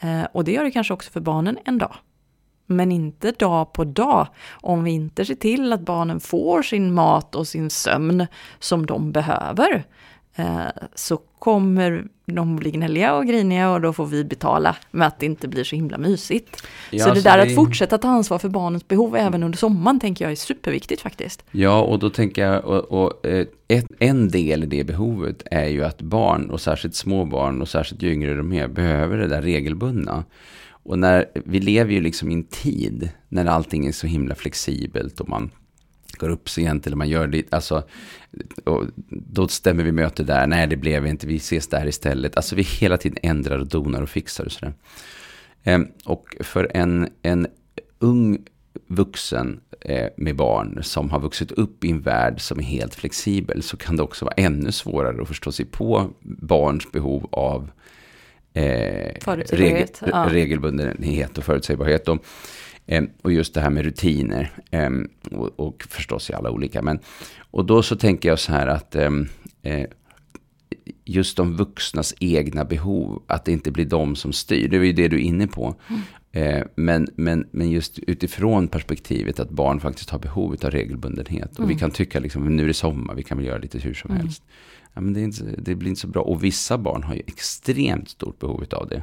Eh, 0.00 0.24
och 0.32 0.44
det 0.44 0.52
gör 0.52 0.64
det 0.64 0.70
kanske 0.70 0.94
också 0.94 1.10
för 1.10 1.20
barnen 1.20 1.58
en 1.64 1.78
dag. 1.78 1.94
Men 2.70 2.92
inte 2.92 3.30
dag 3.30 3.72
på 3.72 3.84
dag. 3.84 4.26
Om 4.50 4.84
vi 4.84 4.90
inte 4.90 5.24
ser 5.24 5.34
till 5.34 5.72
att 5.72 5.80
barnen 5.80 6.20
får 6.20 6.62
sin 6.62 6.94
mat 6.94 7.34
och 7.34 7.48
sin 7.48 7.70
sömn 7.70 8.26
som 8.58 8.86
de 8.86 9.12
behöver. 9.12 9.84
Eh, 10.36 10.60
så 10.94 11.16
kommer 11.38 12.06
de 12.26 12.56
bli 12.56 12.70
gnälliga 12.70 13.14
och 13.14 13.26
griniga 13.26 13.70
och 13.70 13.80
då 13.80 13.92
får 13.92 14.06
vi 14.06 14.24
betala 14.24 14.76
med 14.90 15.06
att 15.08 15.18
det 15.20 15.26
inte 15.26 15.48
blir 15.48 15.64
så 15.64 15.76
himla 15.76 15.98
mysigt. 15.98 16.62
Ja, 16.90 17.04
så 17.04 17.10
det 17.14 17.20
så 17.20 17.28
där 17.28 17.36
det- 17.36 17.42
att 17.42 17.54
fortsätta 17.54 17.98
ta 17.98 18.08
ansvar 18.08 18.38
för 18.38 18.48
barnens 18.48 18.88
behov 18.88 19.16
även 19.16 19.42
under 19.42 19.58
sommaren 19.58 20.00
tänker 20.00 20.24
jag 20.24 20.32
är 20.32 20.36
superviktigt 20.36 21.02
faktiskt. 21.02 21.44
Ja, 21.50 21.80
och 21.82 21.98
då 21.98 22.10
tänker 22.10 22.42
jag, 22.46 22.64
och, 22.64 23.04
och, 23.04 23.26
eh, 23.26 23.46
ett, 23.68 23.86
en 23.98 24.28
del 24.28 24.62
i 24.64 24.66
det 24.66 24.84
behovet 24.84 25.42
är 25.50 25.66
ju 25.68 25.84
att 25.84 26.02
barn, 26.02 26.50
och 26.50 26.60
särskilt 26.60 26.94
små 26.94 27.24
barn, 27.24 27.62
och 27.62 27.68
särskilt 27.68 28.02
ju 28.02 28.12
yngre 28.12 28.34
de 28.34 28.52
är, 28.52 28.68
behöver 28.68 29.16
det 29.16 29.26
där 29.28 29.42
regelbundna. 29.42 30.24
Och 30.88 30.98
när, 30.98 31.26
vi 31.34 31.60
lever 31.60 31.92
ju 31.92 32.00
liksom 32.00 32.30
i 32.30 32.34
en 32.34 32.44
tid 32.44 33.10
när 33.28 33.46
allting 33.46 33.86
är 33.86 33.92
så 33.92 34.06
himla 34.06 34.34
flexibelt 34.34 35.20
och 35.20 35.28
man 35.28 35.50
går 36.18 36.28
upp 36.28 36.48
sent 36.48 36.86
eller 36.86 36.96
man 36.96 37.08
gör 37.08 37.26
det, 37.26 37.52
alltså, 37.54 37.82
och 38.64 38.84
då 39.10 39.48
stämmer 39.48 39.84
vi 39.84 39.92
möte 39.92 40.22
där, 40.22 40.46
nej 40.46 40.66
det 40.66 40.76
blev 40.76 41.06
inte, 41.06 41.26
vi 41.26 41.36
ses 41.36 41.66
där 41.66 41.86
istället. 41.86 42.36
Alltså 42.36 42.56
vi 42.56 42.62
hela 42.62 42.96
tiden 42.96 43.18
ändrar 43.22 43.58
och 43.58 43.66
donar 43.66 44.02
och 44.02 44.08
fixar 44.08 44.44
och 44.44 44.52
sådär. 44.52 44.74
Ehm, 45.62 45.86
och 46.04 46.36
för 46.40 46.70
en, 46.74 47.08
en 47.22 47.46
ung 47.98 48.38
vuxen 48.86 49.60
eh, 49.80 50.08
med 50.16 50.36
barn 50.36 50.80
som 50.82 51.10
har 51.10 51.20
vuxit 51.20 51.52
upp 51.52 51.84
i 51.84 51.90
en 51.90 52.00
värld 52.00 52.40
som 52.40 52.58
är 52.58 52.64
helt 52.64 52.94
flexibel 52.94 53.62
så 53.62 53.76
kan 53.76 53.96
det 53.96 54.02
också 54.02 54.24
vara 54.24 54.34
ännu 54.36 54.72
svårare 54.72 55.22
att 55.22 55.28
förstå 55.28 55.52
sig 55.52 55.66
på 55.66 56.10
barns 56.20 56.92
behov 56.92 57.28
av 57.32 57.70
eh, 58.54 59.34
regel, 59.50 59.88
ja. 60.00 60.28
regelbundenhet 60.30 61.38
och 61.38 61.44
förutsägbarhet. 61.44 62.08
Och, 62.08 62.24
eh, 62.86 63.04
och 63.22 63.32
just 63.32 63.54
det 63.54 63.60
här 63.60 63.70
med 63.70 63.84
rutiner. 63.84 64.52
Eh, 64.70 64.90
och, 65.30 65.60
och 65.60 65.86
förstås 65.88 66.30
i 66.30 66.34
alla 66.34 66.50
olika. 66.50 66.82
Men, 66.82 66.98
och 67.50 67.64
då 67.64 67.82
så 67.82 67.96
tänker 67.96 68.28
jag 68.28 68.38
så 68.38 68.52
här 68.52 68.66
att 68.66 68.94
eh, 68.94 69.10
eh, 69.62 69.86
just 71.04 71.36
de 71.36 71.56
vuxnas 71.56 72.14
egna 72.20 72.64
behov, 72.64 73.22
att 73.26 73.44
det 73.44 73.52
inte 73.52 73.70
blir 73.70 73.86
de 73.86 74.16
som 74.16 74.32
styr. 74.32 74.68
Det 74.68 74.78
var 74.78 74.84
ju 74.84 74.92
det 74.92 75.08
du 75.08 75.16
är 75.16 75.20
inne 75.20 75.46
på. 75.46 75.74
Eh, 76.32 76.62
men, 76.74 77.08
men, 77.16 77.48
men 77.50 77.70
just 77.70 77.98
utifrån 77.98 78.68
perspektivet 78.68 79.40
att 79.40 79.50
barn 79.50 79.80
faktiskt 79.80 80.10
har 80.10 80.18
behov 80.18 80.56
av 80.62 80.70
regelbundenhet. 80.70 81.58
Och 81.58 81.70
vi 81.70 81.74
kan 81.74 81.90
tycka 81.90 82.20
liksom, 82.20 82.56
nu 82.56 82.62
är 82.62 82.66
det 82.66 82.74
sommar, 82.74 83.14
vi 83.14 83.22
kan 83.22 83.38
väl 83.38 83.46
göra 83.46 83.58
lite 83.58 83.78
hur 83.78 83.94
som 83.94 84.10
helst. 84.10 84.42
Ja, 84.94 85.00
men 85.00 85.12
det, 85.14 85.20
inte, 85.20 85.44
det 85.58 85.74
blir 85.74 85.88
inte 85.88 86.00
så 86.00 86.06
bra. 86.08 86.22
Och 86.22 86.44
vissa 86.44 86.78
barn 86.78 87.02
har 87.02 87.14
ju 87.14 87.22
extremt 87.26 88.08
stort 88.08 88.38
behov 88.38 88.64
av 88.72 88.88
det. 88.88 89.02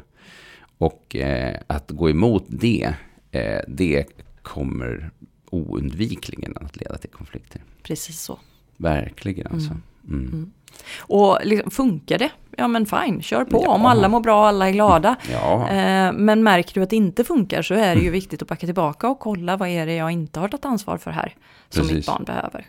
Och 0.77 1.15
eh, 1.15 1.57
att 1.67 1.91
gå 1.91 2.09
emot 2.09 2.43
det, 2.47 2.93
eh, 3.31 3.59
det 3.67 4.05
kommer 4.41 5.11
oundvikligen 5.49 6.57
att 6.57 6.75
leda 6.77 6.97
till 6.97 7.09
konflikter. 7.09 7.63
Precis 7.83 8.21
så. 8.21 8.39
Verkligen 8.77 9.47
alltså. 9.47 9.77
Mm. 10.07 10.51
Och 10.99 11.39
liksom, 11.43 11.71
funkar 11.71 12.17
det? 12.17 12.31
Ja 12.57 12.67
men 12.67 12.85
fine, 12.85 13.21
kör 13.21 13.45
på. 13.45 13.61
Ja. 13.65 13.69
Om 13.71 13.85
alla 13.85 14.07
mår 14.07 14.19
bra, 14.19 14.47
alla 14.47 14.67
är 14.67 14.71
glada. 14.71 15.15
Ja, 15.31 15.69
Eh, 15.69 16.13
Men 16.13 16.43
märker 16.43 16.73
du 16.73 16.81
att 16.81 16.89
det 16.89 16.95
inte 16.95 17.23
funkar 17.23 17.61
så 17.61 17.73
är 17.73 17.95
det 17.95 18.01
ju 18.01 18.09
viktigt 18.09 18.41
att 18.41 18.47
backa 18.47 18.65
tillbaka 18.67 19.09
och 19.09 19.19
kolla 19.19 19.57
vad 19.57 19.69
är 19.69 19.85
det 19.85 19.95
jag 19.95 20.11
inte 20.11 20.39
har 20.39 20.47
tagit 20.47 20.65
ansvar 20.65 20.97
för 20.97 21.11
här. 21.11 21.35
Som 21.69 21.81
Precis. 21.81 21.95
mitt 21.95 22.05
barn 22.05 22.23
behöver. 22.23 22.65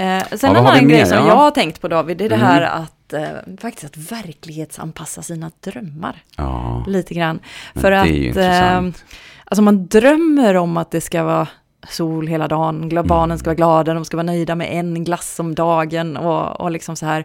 Mm. 0.00 0.18
Eh, 0.18 0.24
sen 0.38 0.38
Ja, 0.54 0.58
en 0.60 0.66
annan 0.66 0.88
grej 0.88 1.06
som 1.06 1.18
Ja. 1.18 1.26
jag 1.28 1.36
har 1.36 1.50
tänkt 1.50 1.80
på 1.80 1.88
David, 1.88 2.16
det 2.16 2.24
är 2.24 2.28
det 2.28 2.34
Mm. 2.34 2.46
här 2.46 2.62
att 2.62 3.12
eh, 3.12 3.56
faktiskt 3.60 3.84
att 3.86 4.12
verklighetsanpassa 4.12 5.22
sina 5.22 5.50
drömmar 5.60 6.22
ja. 6.36 6.84
lite 6.88 7.14
grann. 7.14 7.40
För 7.74 7.90
det 7.90 8.00
att 8.00 8.36
eh, 8.36 8.92
alltså 9.44 9.62
man 9.62 9.86
drömmer 9.86 10.56
om 10.56 10.76
att 10.76 10.90
det 10.90 11.00
ska 11.00 11.22
vara 11.22 11.46
sol 11.88 12.26
hela 12.26 12.48
dagen, 12.48 12.90
gla- 12.90 13.06
barnen 13.06 13.38
ska 13.38 13.48
vara 13.50 13.54
glada, 13.54 13.94
de 13.94 14.04
ska 14.04 14.16
vara 14.16 14.26
nöjda 14.26 14.54
med 14.54 14.68
en 14.78 15.04
glass 15.04 15.40
om 15.40 15.54
dagen 15.54 16.16
och, 16.16 16.60
och 16.60 16.70
liksom 16.70 16.96
så 16.96 17.06
här. 17.06 17.24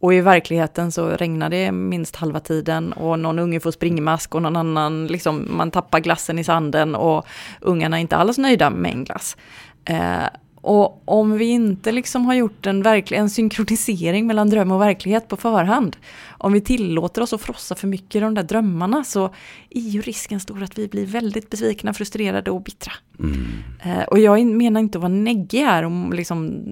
Och 0.00 0.14
i 0.14 0.20
verkligheten 0.20 0.92
så 0.92 1.08
regnar 1.08 1.48
det 1.50 1.72
minst 1.72 2.16
halva 2.16 2.40
tiden 2.40 2.92
och 2.92 3.18
någon 3.18 3.38
unge 3.38 3.60
får 3.60 3.70
springmask 3.70 4.34
och 4.34 4.42
någon 4.42 4.56
annan, 4.56 5.06
liksom, 5.06 5.48
man 5.50 5.70
tappar 5.70 6.00
glassen 6.00 6.38
i 6.38 6.44
sanden 6.44 6.94
och 6.94 7.26
ungarna 7.60 7.96
är 7.96 8.00
inte 8.00 8.16
alls 8.16 8.38
nöjda 8.38 8.70
med 8.70 8.92
en 8.92 9.04
glass. 9.04 9.36
Eh, 9.84 10.24
och 10.66 11.02
om 11.04 11.32
vi 11.32 11.44
inte 11.44 11.92
liksom 11.92 12.26
har 12.26 12.34
gjort 12.34 12.66
en, 12.66 12.82
verklig, 12.82 13.18
en 13.18 13.30
synkronisering 13.30 14.26
mellan 14.26 14.50
dröm 14.50 14.72
och 14.72 14.80
verklighet 14.80 15.28
på 15.28 15.36
förhand, 15.36 15.96
om 16.28 16.52
vi 16.52 16.60
tillåter 16.60 17.22
oss 17.22 17.32
att 17.32 17.40
frossa 17.40 17.74
för 17.74 17.86
mycket 17.86 18.14
i 18.14 18.20
de 18.20 18.34
där 18.34 18.42
drömmarna 18.42 19.04
så 19.04 19.24
är 19.70 19.80
ju 19.80 20.00
risken 20.00 20.40
stor 20.40 20.62
att 20.62 20.78
vi 20.78 20.88
blir 20.88 21.06
väldigt 21.06 21.50
besvikna, 21.50 21.94
frustrerade 21.94 22.50
och 22.50 22.62
bittra. 22.62 22.92
Mm. 23.18 23.46
Eh, 23.84 24.04
och 24.04 24.18
jag 24.18 24.46
menar 24.46 24.80
inte 24.80 24.98
att 24.98 25.02
vara 25.02 25.12
neggig 25.12 25.60
här 25.60 25.82
och 25.82 26.14
liksom 26.14 26.64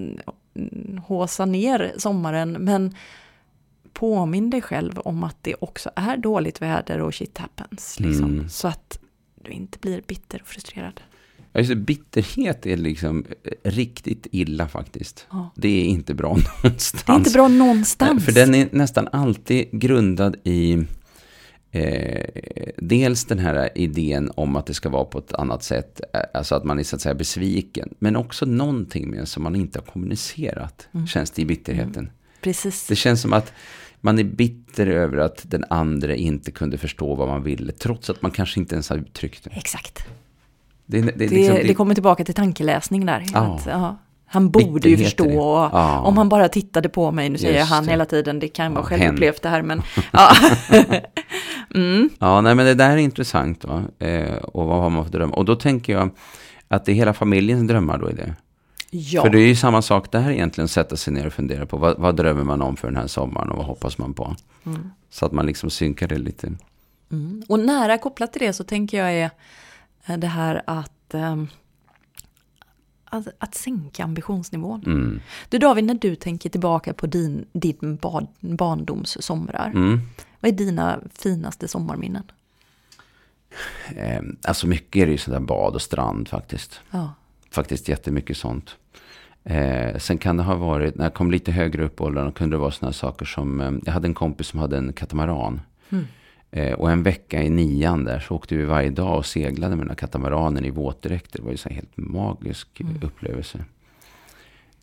håsa 1.07 1.45
ner 1.45 1.95
sommaren, 1.99 2.53
men 2.53 2.95
påminn 3.93 4.51
dig 4.51 4.63
själv 4.63 4.99
om 4.99 5.25
att 5.25 5.37
det 5.41 5.55
också 5.61 5.91
är 5.97 6.17
dåligt 6.17 6.63
väder 6.63 7.01
och 7.01 7.15
shit 7.15 7.39
happens. 7.39 8.01
Liksom, 8.01 8.25
Mm. 8.25 8.49
Så 8.49 8.69
att 8.69 8.99
du 9.45 9.51
inte 9.51 9.79
blir 9.79 10.03
bitter 10.07 10.41
och 10.43 10.49
frustrerad. 10.49 11.01
Ja, 11.55 11.61
just 11.61 11.71
det, 11.71 11.77
bitterhet 11.77 12.67
är 12.67 12.77
liksom 12.77 13.25
eh, 13.45 13.71
riktigt 13.71 14.27
illa 14.31 14.69
faktiskt. 14.69 15.27
Ja. 15.31 15.51
Det 15.57 15.69
är 15.69 15.85
inte 15.85 16.15
bra 16.15 16.29
någonstans. 16.63 17.05
Det 17.07 17.13
är 17.13 17.17
inte 17.17 17.31
bra 17.31 17.49
någonstans. 17.49 18.25
För 18.25 18.33
den 18.33 18.55
är 18.55 18.69
nästan 18.73 19.09
alltid 19.13 19.69
grundad 19.73 20.37
i 20.45 20.85
eh, 21.71 22.25
dels 22.77 23.25
den 23.25 23.39
här 23.39 23.71
idén 23.75 24.31
om 24.35 24.57
att 24.57 24.67
det 24.67 24.75
ska 24.75 24.89
vara 24.89 25.05
på 25.05 25.19
ett 25.19 25.35
annat 25.35 25.63
sätt, 25.63 26.01
eh, 26.15 26.21
alltså 26.35 26.55
att 26.55 26.65
man 26.65 26.79
är 26.79 26.83
så 26.83 26.97
att 26.97 27.03
säga 27.03 27.15
besviken, 27.15 27.95
men 27.99 28.17
också 28.17 28.47
någonting 28.47 29.11
med 29.11 29.29
som 29.29 29.43
man 29.43 29.57
inte 29.57 29.79
har 29.79 29.87
kommunicerat, 29.87 30.89
känns 31.09 31.31
det 31.31 31.43
i 31.43 31.45
bitterheten. 31.45 32.11
Precis. 32.41 32.87
Det 32.87 32.97
känns 32.97 33.21
som 33.21 33.33
att 33.33 33.53
man 34.01 34.19
är 34.19 34.25
bitter 34.25 34.87
över 34.87 35.19
att 35.19 35.51
den 35.51 35.65
andra 35.71 36.15
inte 36.15 36.51
kunde 36.51 36.79
förstå 36.79 37.15
vad 37.15 37.29
man 37.29 37.43
ville, 37.43 37.73
trots 37.73 38.11
att 38.11 38.23
man 38.23 38.31
kanske 38.31 38.61
inte 38.61 38.75
ens 38.75 38.89
har 38.91 38.97
uttryckt 38.97 39.45
det. 39.45 39.51
Exakt. 39.51 40.07
Det, 40.87 41.01
det, 41.01 41.11
Det, 41.17 41.29
liksom- 41.29 41.57
det 41.57 41.75
kommer 41.75 41.95
tillbaka 41.95 42.25
till 42.25 42.35
tankeläsning 42.35 43.07
där. 43.07 43.25
Ja. 43.33 43.39
Att, 43.41 43.67
ja, 43.67 43.97
han 44.27 44.51
borde 44.51 44.89
ju 44.89 44.97
förstå. 44.97 45.41
och 45.41 45.71
Ja. 45.73 46.01
Om 46.01 46.17
han 46.19 46.29
bara 46.29 46.49
tittade 46.49 46.89
på 46.89 47.11
mig, 47.13 47.29
nu 47.29 47.39
säger 47.39 47.59
jag 47.59 47.67
han 47.67 47.89
hela 47.89 48.05
tiden, 48.07 48.39
det 48.39 48.49
kan 48.49 48.75
vara 48.75 48.85
självupplevt 48.85 49.43
det 49.43 49.49
här, 49.49 49.63
men 49.63 49.83
ja. 50.13 50.31
mm. 51.75 52.11
Ja, 52.19 52.41
nej, 52.41 52.55
men 52.55 52.67
det 52.67 52.75
där 52.75 52.91
är 52.91 52.97
intressant. 52.97 53.65
Va? 53.65 53.83
Eh, 53.99 54.35
och 54.37 54.67
vad 54.67 54.83
har 54.83 54.91
man 54.91 55.05
för 55.05 55.13
drömmar? 55.13 55.37
Och 55.37 55.45
då 55.45 55.57
tänker 55.57 55.93
jag 55.93 56.11
att 56.69 56.85
det 56.85 56.93
är 56.93 56.95
hela 56.95 57.13
familjens 57.15 57.69
drömmar 57.69 57.99
då 57.99 58.11
i 58.11 58.15
det. 58.15 58.35
ja. 58.91 59.23
För 59.23 59.31
det 59.31 59.39
är 59.39 59.47
ju 59.47 59.57
samma 59.57 59.83
sak 59.83 60.13
där 60.13 60.31
egentligen, 60.31 60.69
sätta 60.69 60.97
sig 60.97 61.13
ner 61.13 61.27
och 61.27 61.33
fundera 61.33 61.67
på 61.67 61.77
vad, 61.77 61.99
vad 61.99 62.17
drömmer 62.17 62.45
man 62.45 62.63
om 62.63 62.77
för 62.77 62.89
den 62.89 62.97
här 62.97 63.07
sommaren 63.07 63.51
och 63.51 63.57
vad 63.57 63.67
hoppas 63.67 63.99
man 63.99 64.15
på. 64.15 64.37
Mm. 64.67 64.91
Så 65.11 65.27
att 65.27 65.33
man 65.33 65.47
liksom 65.47 65.71
synkar 65.71 66.09
det 66.09 66.19
lite. 66.19 66.53
Mm. 67.13 67.43
Och 67.49 67.59
nära 67.59 67.99
kopplat 67.99 68.33
till 68.33 68.43
det 68.43 68.53
så 68.53 68.65
tänker 68.65 68.99
jag 68.99 69.13
är 69.13 69.31
det 70.07 70.27
här 70.27 70.63
att, 70.67 71.15
ehm, 71.15 71.49
att, 73.05 73.27
att 73.39 73.55
sänka 73.55 74.05
ambitionsnivån. 74.05 74.83
Mm. 74.87 75.21
Du 75.49 75.59
David, 75.59 75.85
när 75.85 75.95
du 75.95 76.15
tänker 76.17 76.51
tillbaka 76.51 76.95
på 76.95 77.07
din, 77.07 77.47
din 77.53 77.97
bad, 78.03 78.27
barndoms 78.41 79.17
somrar, 79.21 79.71
Mm. 79.75 80.01
vad 80.41 80.49
är 80.53 80.57
dina 80.57 81.01
finaste 81.13 81.69
sommarminnen? 81.69 82.23
Eh, 83.97 84.21
alltså 84.43 84.67
mycket 84.67 85.03
är 85.03 85.07
det 85.07 85.13
ju 85.13 85.19
sådär 85.19 85.41
bad 85.41 85.75
och 85.75 85.83
strand 85.83 86.29
faktiskt. 86.29 86.81
Ja. 86.91 87.15
Faktiskt 87.51 87.89
jättemycket 87.89 88.37
sånt. 88.37 88.77
Eh, 89.45 89.99
sen 89.99 90.19
kan 90.19 90.37
det 90.37 90.43
ha 90.43 90.55
varit, 90.55 90.95
när 90.95 91.05
jag 91.05 91.15
kom 91.15 91.31
lite 91.31 91.53
högre 91.53 91.85
upp 91.85 92.01
i 92.01 92.03
åldern, 92.03 92.33
kunde 92.33 92.57
det 92.57 92.61
vara 92.61 92.71
sådana 92.71 92.93
saker 92.93 93.27
som, 93.27 93.61
eh, 93.61 93.73
jag 93.85 93.93
hade 93.93 94.09
en 94.09 94.15
kompis 94.15 94.47
som 94.47 94.61
hade 94.61 94.77
en 94.79 94.93
katamaran. 94.93 95.61
Mm. 95.91 96.05
Eh, 96.57 96.73
och 96.73 96.91
en 96.91 97.03
vecka 97.03 97.43
i 97.43 97.51
nian 97.51 98.05
där 98.05 98.21
så 98.21 98.35
åkte 98.35 98.57
vi 98.57 98.65
varje 98.65 98.91
dag 98.91 99.19
och 99.19 99.27
seglade 99.27 99.77
med 99.77 99.85
den 99.85 99.91
här 99.91 99.97
katamaranen 99.97 100.65
i 100.65 100.71
våtdräkter. 100.71 101.39
Det 101.39 101.45
var 101.45 101.51
ju 101.51 101.57
så 101.57 101.69
här 101.69 101.77
helt 101.77 101.97
magisk 101.97 102.81
Mm. 102.81 102.97
upplevelse. 103.03 103.65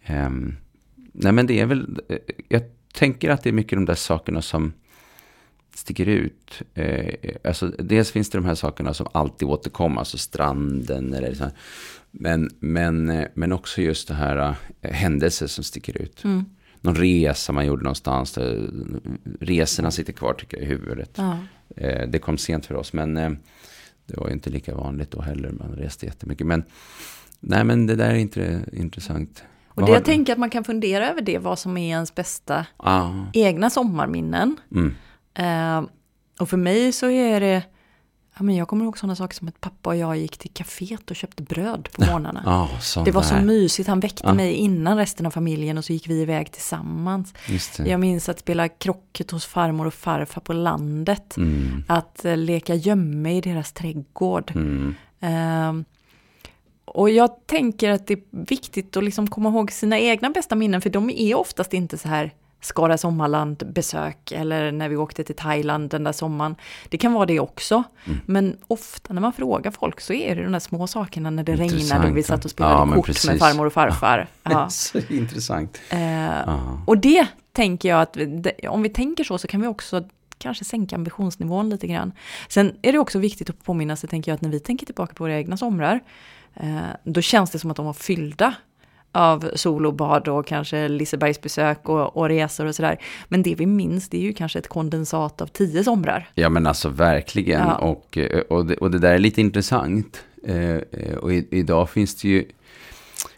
Ehm, 0.03 0.55
nej 0.95 1.31
men 1.31 1.47
det 1.47 1.59
är 1.59 1.65
väl, 1.65 1.99
eh, 2.09 2.17
jag 2.49 2.61
tänker 2.93 3.29
att 3.29 3.43
det 3.43 3.49
är 3.49 3.53
mycket 3.53 3.77
de 3.77 3.85
där 3.85 3.95
sakerna 3.95 4.41
som 4.41 4.73
sticker 5.75 6.05
ut. 6.05 6.61
Eh, 6.73 7.15
alltså, 7.43 7.67
dels 7.67 8.11
finns 8.11 8.29
det 8.29 8.37
de 8.37 8.45
här 8.45 8.55
sakerna 8.55 8.93
som 8.93 9.07
alltid 9.11 9.47
återkommer, 9.47 9.99
alltså 9.99 10.17
stranden 10.17 11.13
eller 11.13 11.33
så 11.33 11.43
här. 11.43 11.53
Men, 12.11 12.49
men, 12.59 13.25
men 13.33 13.51
också 13.51 13.81
just 13.81 14.07
det 14.07 14.13
här 14.13 14.55
eh, 14.81 14.91
händelser 14.91 15.47
som 15.47 15.63
sticker 15.63 16.01
ut. 16.01 16.23
Mm. 16.23 16.45
Någon 16.81 16.95
resa 16.95 17.53
man 17.53 17.65
gjorde 17.65 17.83
någonstans. 17.83 18.37
Resorna 19.39 19.91
sitter 19.91 20.13
kvar 20.13 20.33
tycker 20.33 20.57
jag 20.57 20.65
i 20.65 20.69
huvudet. 20.69 21.11
Ja. 21.15 21.37
Eh, 21.77 22.07
det 22.07 22.19
kom 22.19 22.37
sent 22.37 22.65
för 22.65 22.75
oss, 22.75 22.93
men 22.93 23.17
eh, 23.17 23.29
det 24.05 24.17
var 24.17 24.27
ju 24.27 24.33
inte 24.33 24.49
lika 24.49 24.75
vanligt 24.75 25.11
då 25.11 25.21
heller. 25.21 25.51
Man 25.51 25.71
reste 25.71 26.05
jättemycket. 26.05 26.47
Men, 26.47 26.63
nej, 27.39 27.63
men 27.63 27.87
det 27.87 27.95
där 27.95 28.09
är 28.09 28.15
inte 28.15 28.61
intressant. 28.73 29.43
Och 29.67 29.85
det 29.85 29.91
jag 29.91 30.05
tänker 30.05 30.33
att 30.33 30.39
man 30.39 30.49
kan 30.49 30.63
fundera 30.63 31.09
över 31.09 31.21
det, 31.21 31.37
vad 31.37 31.59
som 31.59 31.77
är 31.77 31.89
ens 31.89 32.15
bästa 32.15 32.65
Ah, 32.77 33.09
egna 33.33 33.69
sommarminnen. 33.69 34.57
mm, 34.71 34.95
Eh, 35.33 35.83
och 36.39 36.49
för 36.49 36.57
mig 36.57 36.91
så 36.91 37.09
är 37.09 37.39
det, 37.39 37.63
ja, 38.37 38.43
men 38.43 38.55
jag 38.55 38.67
kommer 38.67 38.85
ihåg 38.85 38.97
sådana 38.97 39.15
saker 39.15 39.35
som 39.35 39.47
att 39.47 39.61
pappa 39.61 39.89
och 39.89 39.95
jag 39.95 40.17
gick 40.17 40.37
till 40.37 40.49
kaféet 40.53 41.09
och 41.09 41.15
köpte 41.15 41.43
bröd 41.43 41.89
på 41.91 42.05
morgnarna. 42.11 42.43
ah, 42.45 42.79
sån 42.79 43.03
Det 43.03 43.11
var 43.11 43.21
så 43.21 43.35
mysigt, 43.35 43.87
han 43.89 43.99
väckte 43.99 44.23
Ja. 44.27 44.33
mig 44.33 44.53
innan 44.53 44.97
resten 44.97 45.25
av 45.25 45.31
familjen 45.31 45.77
och 45.77 45.85
så 45.85 45.93
gick 45.93 46.07
vi 46.09 46.21
iväg 46.21 46.51
tillsammans. 46.51 47.33
Jag 47.85 47.99
minns 47.99 48.29
att 48.29 48.39
spela 48.39 48.67
krocket 48.69 49.31
hos 49.31 49.45
farmor 49.45 49.87
och 49.87 49.93
farfar 49.93 50.41
på 50.41 50.53
landet. 50.53 51.37
Mm, 51.37 51.83
Att 51.87 52.25
eh, 52.25 52.37
leka 52.37 52.75
gömme 52.75 53.37
i 53.37 53.41
deras 53.41 53.71
trädgård. 53.71 54.51
mm, 54.55 54.95
Ehm, 55.19 55.85
och 56.85 57.09
jag 57.09 57.47
tänker 57.47 57.89
att 57.89 58.07
det 58.07 58.13
är 58.13 58.21
viktigt 58.31 58.97
att 58.97 59.03
liksom 59.03 59.27
komma 59.27 59.49
ihåg 59.49 59.71
sina 59.71 59.99
egna 59.99 60.29
bästa 60.29 60.55
minnen, 60.55 60.81
för 60.81 60.89
de 60.89 61.09
är 61.09 61.35
oftast 61.35 61.73
inte 61.73 61.97
så 61.97 62.07
här 62.07 62.31
Skara 62.61 62.97
Sommarland 62.97 63.63
besök 63.73 64.31
eller 64.31 64.71
när 64.71 64.89
vi 64.89 64.95
åkte 64.95 65.23
till 65.23 65.35
Thailand 65.35 65.89
den 65.89 66.03
där 66.03 66.11
sommaren. 66.11 66.55
Det 66.89 66.97
kan 66.97 67.13
vara 67.13 67.25
det 67.25 67.39
också. 67.39 67.83
Mm. 68.05 68.19
Men 68.25 68.57
ofta 68.67 69.13
när 69.13 69.21
man 69.21 69.33
frågar 69.33 69.71
folk 69.71 70.01
så 70.01 70.13
är 70.13 70.35
det 70.35 70.43
de 70.43 70.51
där 70.51 70.59
små 70.59 70.87
sakerna 70.87 71.29
när 71.29 71.43
det 71.43 71.55
regnade 71.55 71.99
och 71.99 72.03
vi 72.05 72.07
Intressant, 72.09 72.25
satt 72.39 72.45
och 72.45 72.51
spelade 72.51 72.75
Ja, 72.89 72.95
kort 72.95 73.05
precis. 73.05 73.29
med 73.29 73.39
farmor 73.39 73.65
och 73.65 73.73
farfar. 73.73 74.27
Ja. 74.43 74.69
Så 74.69 74.99
intressant. 75.09 75.81
Eh, 75.89 76.79
och 76.85 76.97
det 76.97 77.27
tänker 77.51 77.89
jag 77.89 78.01
att 78.01 78.13
det- 78.13 78.67
om 78.67 78.81
vi 78.81 78.89
tänker 78.89 79.23
så 79.23 79.37
så 79.37 79.47
kan 79.47 79.61
vi 79.61 79.67
också 79.67 80.03
kanske 80.37 80.65
sänka 80.65 80.95
ambitionsnivån 80.95 81.69
lite 81.69 81.87
grann. 81.87 82.11
Sen 82.49 82.73
är 82.81 82.91
det 82.93 82.99
också 82.99 83.19
viktigt 83.19 83.49
att 83.49 83.63
påminna 83.63 83.95
sig, 83.95 84.09
tänker 84.09 84.31
jag, 84.31 84.35
att 84.35 84.41
när 84.41 84.49
vi 84.49 84.59
tänker 84.59 84.85
tillbaka 84.85 85.13
på 85.13 85.23
våra 85.23 85.35
egna 85.37 85.57
somrar, 85.57 85.99
eh, 86.53 86.77
då 87.03 87.21
känns 87.21 87.51
det 87.51 87.59
som 87.59 87.71
att 87.71 87.77
de 87.77 87.85
var 87.85 87.93
fyllda 87.93 88.53
av 89.11 89.51
sol 89.55 89.85
och 89.85 89.93
bad 89.93 90.27
och 90.27 90.47
kanske 90.47 90.87
Lisebergsbesök 90.87 91.89
och, 91.89 92.17
och 92.17 92.29
resor 92.29 92.65
och 92.65 92.75
sådär. 92.75 92.97
Men 93.27 93.43
det 93.43 93.55
vi 93.55 93.65
minns, 93.65 94.09
det 94.09 94.17
är 94.17 94.21
ju 94.21 94.33
kanske 94.33 94.59
ett 94.59 94.67
kondensat 94.67 95.41
av 95.41 95.47
tio 95.47 95.83
somrar. 95.83 96.29
Ja 96.35 96.49
men 96.49 96.67
alltså 96.67 96.89
verkligen. 96.89 97.59
Ja. 97.59 97.75
Och, 97.75 98.17
eh, 98.17 98.39
och, 98.39 98.65
det, 98.65 98.75
och 98.75 98.91
det 98.91 98.99
där 98.99 99.13
är 99.13 99.19
lite 99.19 99.41
intressant. 99.41 100.23
Eh, 100.43 100.75
eh, 100.75 101.15
och 101.21 101.33
i, 101.33 101.47
idag 101.51 101.89
finns 101.89 102.15
det 102.15 102.27
ju, 102.27 102.45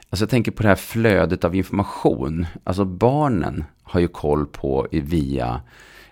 alltså 0.09 0.23
jag 0.23 0.29
tänker 0.29 0.51
på 0.51 0.63
det 0.63 0.69
här 0.69 0.75
flödet 0.75 1.43
av 1.43 1.55
information. 1.55 2.45
Alltså 2.63 2.85
barnen 2.85 3.63
har 3.83 3.99
ju 3.99 4.07
koll 4.07 4.45
på 4.45 4.87
via 4.91 5.61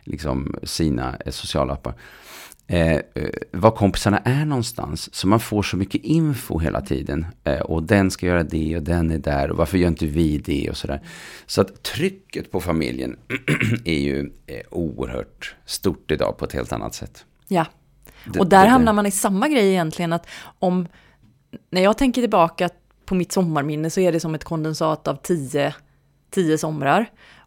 liksom 0.03 0.55
sina 0.63 1.15
eh, 1.25 1.31
sociala 1.31 1.73
appar. 1.73 1.93
Eh, 2.71 2.91
eh, 2.91 3.01
var 3.51 3.71
kompisarna 3.71 4.17
är 4.17 4.45
någonstans. 4.45 5.15
Så 5.15 5.27
man 5.27 5.39
får 5.39 5.63
så 5.63 5.77
mycket 5.77 6.03
info 6.03 6.59
hela 6.59 6.81
tiden. 6.81 7.25
Eh, 7.43 7.59
och 7.59 7.83
den 7.83 8.11
ska 8.11 8.25
göra 8.25 8.43
det 8.43 8.77
och 8.77 8.83
den 8.83 9.11
är 9.11 9.17
där 9.17 9.51
och 9.51 9.57
varför 9.57 9.77
gör 9.77 9.87
inte 9.87 10.05
vi 10.05 10.37
det 10.37 10.69
och 10.69 10.77
sådär. 10.77 11.01
Så 11.45 11.61
att 11.61 11.83
trycket 11.83 12.51
på 12.51 12.61
familjen 12.61 13.17
är 13.85 13.99
ju 13.99 14.31
eh, 14.47 14.61
oerhört 14.71 15.55
stort 15.65 16.11
idag 16.11 16.37
på 16.37 16.45
ett 16.45 16.53
helt 16.53 16.71
annat 16.73 16.93
sätt. 16.93 17.25
Ja, 17.47 17.65
och 18.39 18.47
där 18.47 18.63
det- 18.63 18.69
hamnar 18.69 18.93
man 18.93 19.05
i 19.05 19.11
samma 19.11 19.47
grej 19.47 19.69
egentligen 19.69 20.13
att 20.13 20.27
om, 20.59 20.87
när 21.69 21.81
jag 21.81 21.97
tänker 21.97 22.21
tillbaka 22.21 22.69
på 23.05 23.15
mitt 23.15 23.31
sommarminne 23.31 23.89
så 23.89 23.99
är 23.99 24.11
det 24.11 24.19
som 24.19 24.35
ett 24.35 24.43
kondensat 24.43 25.07
av 25.07 25.15
tio, 25.15 25.75
tio 26.29 26.57
somrar. 26.57 27.05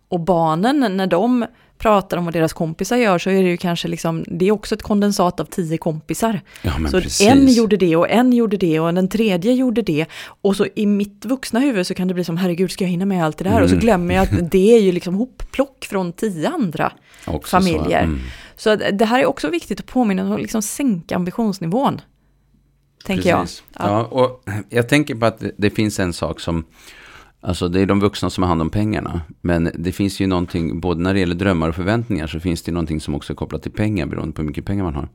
Och 0.08 0.20
barnen, 0.20 0.96
när 0.96 1.06
de 1.06 1.46
pratar 1.84 2.16
om 2.16 2.24
vad 2.24 2.34
deras 2.34 2.52
kompisar 2.52 2.96
gör 2.96 3.18
så 3.18 3.30
är 3.30 3.42
det 3.42 3.48
ju 3.48 3.56
kanske 3.56 3.88
liksom, 3.88 4.24
det 4.26 4.48
är 4.48 4.52
också 4.52 4.74
ett 4.74 4.82
kondensat 4.82 5.40
av 5.40 5.44
tio 5.44 5.78
kompisar. 5.78 6.40
Ja, 6.62 6.72
så 6.90 7.00
precis. 7.00 7.28
en 7.28 7.48
gjorde 7.48 7.76
det 7.76 7.96
och 7.96 8.10
en 8.10 8.32
gjorde 8.32 8.56
det 8.56 8.80
och 8.80 8.94
den 8.94 9.08
tredje 9.08 9.52
gjorde 9.52 9.82
det. 9.82 10.06
Och 10.42 10.56
så 10.56 10.66
i 10.74 10.86
mitt 10.86 11.24
vuxna 11.24 11.60
huvud 11.60 11.86
så 11.86 11.94
kan 11.94 12.08
det 12.08 12.14
bli 12.14 12.24
som, 12.24 12.36
herregud 12.36 12.70
ska 12.70 12.84
jag 12.84 12.90
hinna 12.90 13.04
med 13.06 13.24
allt 13.24 13.38
det 13.38 13.44
där? 13.44 13.62
Och 13.62 13.68
så 13.68 13.74
Mm. 13.74 13.80
glömmer 13.80 14.14
jag 14.14 14.22
att 14.22 14.50
det 14.50 14.76
är 14.76 14.80
ju 14.80 14.92
liksom 14.92 15.14
hopplock 15.14 15.84
från 15.90 16.12
tio 16.12 16.48
andra 16.48 16.92
Också 17.26 17.56
familjer. 17.56 18.02
Så, 18.56 18.70
mm. 18.70 18.86
Så 18.90 18.92
det 18.96 19.04
här 19.04 19.20
är 19.20 19.26
också 19.26 19.48
viktigt 19.48 19.80
att 19.80 19.86
påminna 19.86 20.22
om 20.22 20.32
att 20.32 20.40
liksom 20.40 20.62
sänka 20.62 21.16
ambitionsnivån. 21.16 22.00
Tänker 23.04 23.36
Precis. 23.36 23.62
jag. 23.78 23.90
Ja. 23.90 24.04
och 24.04 24.44
jag 24.68 24.88
tänker 24.88 25.14
på 25.14 25.26
att 25.26 25.38
det, 25.38 25.50
det 25.58 25.70
finns 25.70 26.00
en 26.00 26.12
sak 26.12 26.40
som, 26.40 26.64
alltså 27.44 27.68
det 27.68 27.80
är 27.80 27.86
de 27.86 28.00
vuxna 28.00 28.30
som 28.30 28.42
har 28.42 28.48
hand 28.48 28.62
om 28.62 28.70
pengarna. 28.70 29.20
Men 29.40 29.70
det 29.74 29.92
finns 29.92 30.20
ju 30.20 30.26
någonting, 30.26 30.80
både 30.80 31.00
när 31.00 31.14
det 31.14 31.20
gäller 31.20 31.34
drömmar 31.34 31.68
och 31.68 31.74
förväntningar, 31.74 32.26
så 32.26 32.40
finns 32.40 32.62
det 32.62 32.70
ju 32.70 32.74
någonting 32.74 33.00
som 33.00 33.14
också 33.14 33.32
är 33.32 33.34
kopplat 33.34 33.62
till 33.62 33.72
pengar, 33.72 34.06
beroende 34.06 34.32
på 34.34 34.42
hur 34.42 34.48
mycket 34.48 34.64
pengar 34.64 34.84
man 34.84 34.94
har. 34.94 35.08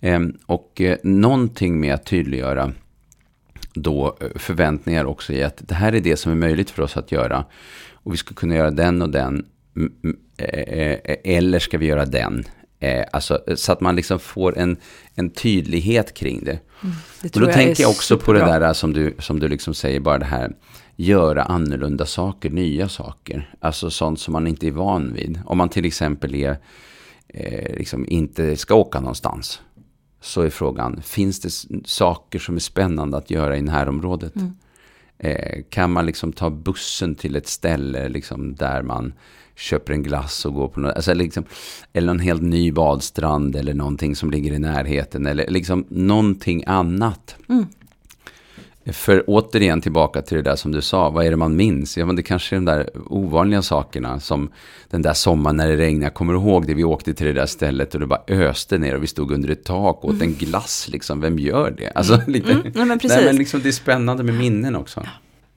Ehm, 0.00 0.36
och 0.46 0.80
eh, 0.80 0.96
någonting 1.02 1.80
med 1.80 1.94
att 1.94 2.06
tydliggöra 2.06 2.72
då 3.74 4.16
eh, 4.20 4.26
förväntningar 4.36 5.04
också 5.04 5.32
i 5.32 5.42
att 5.42 5.68
det 5.68 5.74
här 5.74 5.92
är 5.92 6.00
det 6.00 6.16
som 6.16 6.32
är 6.32 6.36
möjligt 6.36 6.70
för 6.70 6.82
oss 6.82 6.96
att 6.96 7.12
göra. 7.12 7.44
Och 7.92 8.12
vi 8.12 8.16
ska 8.16 8.34
kunna 8.34 8.54
göra 8.54 8.70
den 8.70 9.02
och 9.02 9.10
den. 9.10 9.44
E, 10.36 10.46
e, 10.46 11.00
e, 11.04 11.36
eller 11.36 11.58
ska 11.58 11.78
vi 11.78 11.86
göra 11.86 12.04
den? 12.04 12.44
Eh, 12.82 13.04
Alltså, 13.12 13.42
så 13.56 13.72
att 13.72 13.80
man 13.80 13.96
liksom 13.96 14.18
får 14.18 14.58
en, 14.58 14.76
en 15.14 15.30
tydlighet 15.30 16.14
kring 16.14 16.44
det. 16.44 16.52
Det 16.52 16.88
Men 17.20 17.30
tror 17.30 17.42
då 17.42 17.48
jag 17.48 17.54
tänker 17.54 17.82
jag 17.82 17.90
också 17.90 18.18
på 18.18 18.32
det 18.32 18.40
där 18.40 18.72
som 18.72 18.92
du, 18.92 19.14
som 19.18 19.40
du 19.40 19.48
liksom 19.48 19.74
säger, 19.74 20.00
bara 20.00 20.18
det 20.18 20.24
här, 20.24 20.52
göra 20.96 21.42
annorlunda 21.42 22.06
saker, 22.06 22.50
nya 22.50 22.88
saker. 22.88 23.54
Alltså 23.60 23.90
sånt 23.90 24.20
som 24.20 24.32
man 24.32 24.46
inte 24.46 24.66
är 24.66 24.70
van 24.70 25.12
vid. 25.12 25.40
Om 25.46 25.58
man 25.58 25.68
till 25.68 25.84
exempel 25.84 26.34
är, 26.34 26.58
eh, 27.28 27.76
liksom 27.76 28.06
inte 28.08 28.56
ska 28.56 28.74
åka 28.74 29.00
någonstans. 29.00 29.60
Så 30.20 30.42
är 30.42 30.50
frågan, 30.50 31.02
finns 31.02 31.40
det 31.40 31.50
saker 31.88 32.38
som 32.38 32.56
är 32.56 32.60
spännande 32.60 33.16
att 33.16 33.30
göra 33.30 33.56
i 33.56 33.62
närområdet? 33.62 34.36
Mm. 34.36 34.52
Eh, 35.18 35.62
kan 35.70 35.92
man 35.92 36.06
liksom 36.06 36.32
ta 36.32 36.50
bussen 36.50 37.14
till 37.14 37.36
ett 37.36 37.48
ställe 37.48 38.08
liksom, 38.08 38.54
där 38.54 38.82
man 38.82 39.12
köper 39.56 39.92
en 39.92 40.02
glass 40.02 40.46
och 40.46 40.54
går 40.54 40.68
på 40.68 40.80
något, 40.80 40.94
alltså 40.96 41.14
liksom, 41.14 41.44
eller 41.92 42.06
någon 42.06 42.18
helt 42.18 42.42
ny 42.42 42.72
badstrand 42.72 43.56
eller 43.56 43.74
någonting 43.74 44.16
som 44.16 44.30
ligger 44.30 44.52
i 44.52 44.58
närheten 44.58 45.26
eller 45.26 45.50
liksom 45.50 45.84
någonting 45.88 46.64
annat. 46.66 47.36
Mm. 47.48 47.66
För 48.86 49.24
återigen 49.26 49.80
tillbaka 49.80 50.22
till 50.22 50.36
det 50.36 50.42
där 50.42 50.56
som 50.56 50.72
du 50.72 50.82
sa, 50.82 51.10
vad 51.10 51.26
är 51.26 51.30
det 51.30 51.36
man 51.36 51.56
minns? 51.56 51.98
Ja 51.98 52.06
men 52.06 52.16
det 52.16 52.22
kanske 52.22 52.56
är 52.56 52.58
de 52.58 52.64
där 52.64 52.90
ovanliga 53.06 53.62
sakerna 53.62 54.20
som 54.20 54.50
den 54.90 55.02
där 55.02 55.12
sommaren 55.12 55.56
när 55.56 55.68
det 55.68 55.76
regnade, 55.76 56.06
jag 56.06 56.14
kommer 56.14 56.34
ihåg 56.34 56.66
det, 56.66 56.74
vi 56.74 56.84
åkte 56.84 57.14
till 57.14 57.26
det 57.26 57.32
där 57.32 57.46
stället 57.46 57.94
och 57.94 58.00
det 58.00 58.06
bara 58.06 58.22
öste 58.28 58.78
ner 58.78 58.94
och 58.94 59.02
vi 59.02 59.06
stod 59.06 59.30
under 59.30 59.48
ett 59.48 59.64
tak 59.64 60.04
och 60.04 60.10
åt 60.10 60.22
en 60.22 60.34
glass 60.34 60.88
liksom, 60.92 61.20
vem 61.20 61.38
gör 61.38 61.70
det? 61.70 61.90
Alltså 61.90 62.20
lite, 62.26 62.52
Mm, 62.52 62.72
nej, 62.74 62.84
men 62.84 62.98
precis. 62.98 63.16
Nej, 63.16 63.26
men 63.26 63.36
liksom, 63.36 63.60
det 63.62 63.68
är 63.68 63.72
spännande 63.72 64.22
med 64.22 64.34
minnen 64.34 64.76
också. 64.76 65.02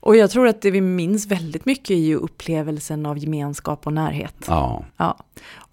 Och 0.05 0.15
jag 0.15 0.31
tror 0.31 0.47
att 0.47 0.61
det 0.61 0.71
vi 0.71 0.81
minns 0.81 1.27
väldigt 1.27 1.65
mycket 1.65 1.89
är 1.89 1.95
ju 1.99 2.15
upplevelsen 2.15 3.05
av 3.05 3.17
gemenskap 3.17 3.87
och 3.87 3.93
närhet. 3.93 4.35
Ja, 4.47 4.85
Ja. 4.97 5.17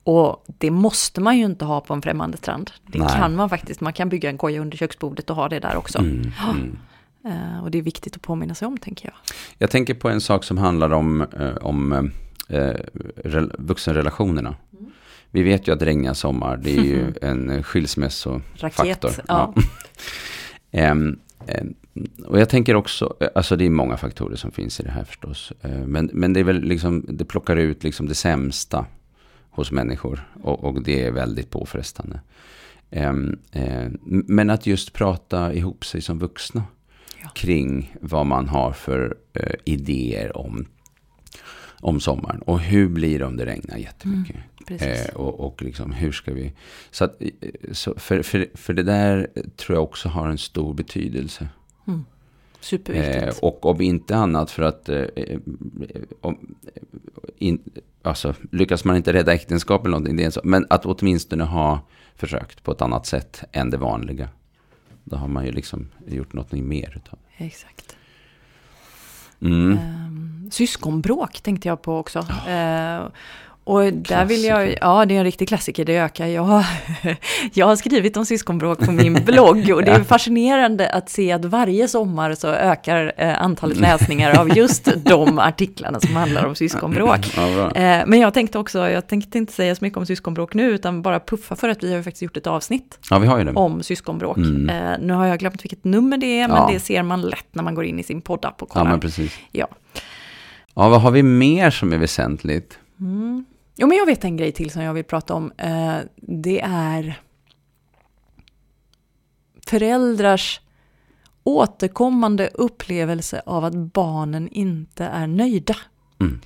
Och 0.04 0.44
det 0.58 0.70
måste 0.70 1.20
man 1.20 1.38
ju 1.38 1.44
inte 1.44 1.64
ha 1.64 1.80
på 1.80 1.94
en 1.94 2.02
främmande 2.02 2.36
strand. 2.36 2.70
Det 2.86 2.98
Nej. 2.98 3.08
kan 3.08 3.36
man 3.36 3.48
faktiskt. 3.48 3.80
Man 3.80 3.92
kan 3.92 4.08
bygga 4.08 4.28
en 4.30 4.38
koja 4.38 4.60
under 4.60 4.76
köksbordet 4.78 5.30
och 5.30 5.36
ha 5.36 5.48
det 5.48 5.58
där 5.60 5.76
också. 5.76 5.98
mm, 5.98 6.32
mm. 6.50 6.78
Eh, 7.24 7.62
och 7.64 7.70
det 7.70 7.78
är 7.78 7.82
viktigt 7.82 8.16
att 8.16 8.22
påminna 8.22 8.54
sig 8.54 8.66
om, 8.68 8.78
tänker 8.78 9.04
jag. 9.08 9.14
Jag 9.58 9.70
tänker 9.70 9.94
på 9.94 10.08
en 10.08 10.20
sak 10.20 10.44
som 10.44 10.58
handlar 10.58 10.90
om, 10.92 11.20
eh, 11.22 11.54
om 11.56 11.92
eh, 12.48 12.74
rel- 13.24 13.54
vuxenrelationerna. 13.58 14.54
Vi 15.30 15.42
vet 15.42 15.68
ju 15.68 15.72
att 15.72 15.82
regniga 15.82 16.14
sommar, 16.14 16.56
det 16.56 16.76
är 16.76 16.82
ju 16.82 17.14
en 17.22 17.62
skilsmässofaktor. 17.62 18.84
Raket, 19.08 19.20
ja. 19.28 19.54
Ehm, 20.70 21.18
och 22.26 22.40
jag 22.40 22.48
tänker 22.48 22.74
också, 22.74 23.16
eh, 23.20 23.28
alltså 23.34 23.56
det 23.56 23.66
är 23.66 23.70
många 23.70 23.96
faktorer 23.96 24.36
som 24.36 24.50
finns 24.50 24.80
i 24.80 24.82
det 24.82 24.90
här 24.90 25.04
förstås. 25.04 25.52
Eh, 25.60 25.70
Men, 25.86 26.10
men 26.12 26.32
det 26.32 26.40
är 26.40 26.44
väl 26.44 26.62
liksom, 26.62 27.04
det 27.08 27.24
plockar 27.24 27.56
ut 27.56 27.84
liksom 27.84 28.08
det 28.08 28.14
sämsta 28.14 28.86
hos 29.50 29.70
människor. 29.72 30.28
Och, 30.42 30.64
och 30.64 30.82
det 30.82 31.04
är 31.06 31.10
väldigt 31.10 31.50
påfrestande. 31.50 32.20
Ehm, 32.90 33.38
eh, 33.52 33.88
men 34.06 34.50
att 34.50 34.66
just 34.66 34.92
prata 34.92 35.54
ihop 35.54 35.84
sig 35.84 36.00
som 36.02 36.18
vuxna 36.18 36.62
Ja. 37.22 37.28
kring 37.34 37.94
vad 38.00 38.26
man 38.26 38.48
har 38.48 38.72
för 38.72 39.16
eh, 39.32 39.54
idéer 39.64 40.36
om, 40.36 40.66
om 41.80 42.00
sommaren. 42.00 42.42
Och 42.42 42.60
hur 42.60 42.88
blir 42.88 43.18
det 43.18 43.24
om 43.24 43.36
det 43.36 43.46
regnar 43.46 43.76
jättemycket. 43.76 44.36
Precis. 44.36 44.51
Eh, 44.68 45.14
och, 45.14 45.40
och 45.40 45.62
liksom 45.62 45.92
hur 45.92 46.12
ska 46.12 46.32
vi... 46.32 46.52
Så 46.90 47.04
att, 47.04 47.22
eh, 47.22 47.28
så 47.72 47.94
för, 47.94 48.22
för, 48.22 48.48
för 48.54 48.72
det 48.72 48.82
där 48.82 49.28
tror 49.56 49.76
jag 49.76 49.82
också 49.82 50.08
har 50.08 50.28
en 50.28 50.38
stor 50.38 50.74
betydelse. 50.74 51.48
Superviktigt. 52.64 53.38
Eh, 53.38 53.44
och 53.44 53.66
om 53.66 53.80
inte 53.80 54.16
annat 54.16 54.50
för 54.50 54.62
att... 54.62 54.88
Eh, 54.88 54.96
eh, 54.96 55.38
om, 56.20 56.56
eh, 56.74 56.82
in, 57.38 57.62
alltså, 58.02 58.34
lyckas 58.50 58.84
man 58.84 58.96
inte 58.96 59.12
rädda 59.12 59.34
äktenskap 59.34 59.80
eller 59.80 59.90
någonting, 59.90 60.16
det 60.16 60.24
är 60.24 60.30
sak. 60.30 60.44
Men 60.44 60.66
att 60.70 60.86
åtminstone 60.86 61.44
ha 61.44 61.80
försökt 62.16 62.62
på 62.62 62.72
ett 62.72 62.82
annat 62.82 63.06
sätt 63.06 63.44
än 63.52 63.70
det 63.70 63.76
vanliga. 63.76 64.28
Då 65.04 65.16
har 65.16 65.28
man 65.28 65.46
ju 65.46 65.52
liksom 65.52 65.88
gjort 66.06 66.32
något 66.32 66.52
mer 66.52 66.92
utav 66.96 67.18
Exakt. 67.36 67.96
det. 69.38 69.46
Mm. 69.46 69.78
Um, 69.78 70.50
syskonbråk 70.52 71.40
tänkte 71.40 71.68
jag 71.68 71.82
på 71.82 71.98
också. 71.98 72.18
Eh, 72.48 73.06
och 73.64 73.92
där 73.92 74.24
vill 74.24 74.44
jag, 74.44 74.56
Klassiker. 74.58 74.78
ja 74.80 75.04
det 75.06 75.14
är 75.14 75.18
en 75.18 75.24
riktig 75.24 75.48
klassiker, 75.48 75.84
det 75.84 75.96
ökar. 75.96 76.26
Jag 76.26 76.42
har, 76.42 76.66
jag 77.54 77.66
har 77.66 77.76
skrivit 77.76 78.16
om 78.16 78.26
syskonbråk 78.26 78.78
på 78.78 78.92
min 78.92 79.14
blogg 79.14 79.70
och 79.74 79.84
det 79.84 79.90
är 79.90 80.02
fascinerande 80.04 80.88
att 80.90 81.10
se 81.10 81.32
att 81.32 81.44
varje 81.44 81.88
sommar 81.88 82.34
så 82.34 82.48
ökar 82.48 83.12
eh, 83.16 83.42
antalet 83.42 83.76
läsningar 83.80 84.38
av 84.40 84.48
just 84.56 84.88
de 85.04 85.38
artiklarna 85.38 86.00
som 86.00 86.16
handlar 86.16 86.44
om 86.46 86.54
syskonbråk. 86.54 87.32
Ja. 87.36 87.70
Eh, 87.70 88.02
men 88.06 88.20
jag 88.20 88.34
tänkte 88.34 88.58
också, 88.58 88.88
jag 88.90 89.06
tänkte 89.06 89.38
inte 89.38 89.52
säga 89.52 89.74
så 89.74 89.84
mycket 89.84 89.96
om 89.96 90.06
syskonbråk 90.06 90.54
nu, 90.54 90.70
utan 90.70 91.02
bara 91.02 91.20
puffa 91.20 91.56
för 91.56 91.68
att 91.68 91.82
vi 91.82 91.94
har 91.94 92.02
faktiskt 92.02 92.22
gjort 92.22 92.36
ett 92.36 92.46
avsnitt 92.46 92.98
ja, 93.10 93.50
om 93.54 93.82
syskonbråk. 93.82 94.36
Mm. 94.36 94.70
Eh, 94.70 94.98
nu 95.00 95.12
har 95.12 95.26
jag 95.26 95.38
glömt 95.38 95.64
vilket 95.64 95.84
nummer 95.84 96.16
det 96.16 96.40
är, 96.40 96.48
men 96.48 96.56
Ja. 96.56 96.70
det 96.72 96.80
ser 96.80 97.02
man 97.02 97.20
lätt 97.20 97.46
när 97.54 97.62
man 97.62 97.74
går 97.74 97.84
in 97.84 97.98
i 97.98 98.02
sin 98.02 98.20
poddapp 98.20 98.62
och 98.62 98.68
Ja, 98.70 98.72
kollar. 98.72 98.90
men 98.90 99.00
precis. 99.00 99.38
Ja. 99.52 99.66
Ja, 100.74 100.88
vad 100.88 101.00
har 101.00 101.10
vi 101.10 101.22
mer 101.22 101.70
som 101.70 101.92
är 101.92 101.98
väsentligt? 101.98 102.78
Mm. 103.00 103.44
Jo, 103.76 103.86
men 103.86 103.96
jag 103.98 104.06
vet 104.06 104.24
en 104.24 104.36
grej 104.36 104.52
till 104.52 104.70
som 104.70 104.82
jag 104.82 104.94
vill 104.94 105.04
prata 105.04 105.34
om. 105.34 105.52
Eh, 105.58 105.98
det 106.16 106.60
är 106.60 107.20
föräldrars 109.66 110.60
återkommande 111.44 112.50
upplevelse 112.54 113.42
av 113.46 113.64
att 113.64 113.74
barnen 113.74 114.48
inte 114.48 115.04
är 115.04 115.26
nöjda. 115.26 115.76
Mm. 116.20 116.40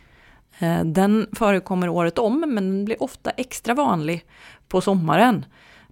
Eh, 0.58 0.84
Den 0.92 1.26
förekommer 1.32 1.88
året 1.88 2.18
om, 2.18 2.40
men 2.40 2.54
den 2.54 2.84
blir 2.84 3.02
ofta 3.02 3.30
extra 3.30 3.74
vanlig 3.74 4.24
på 4.68 4.80
sommaren. 4.80 5.44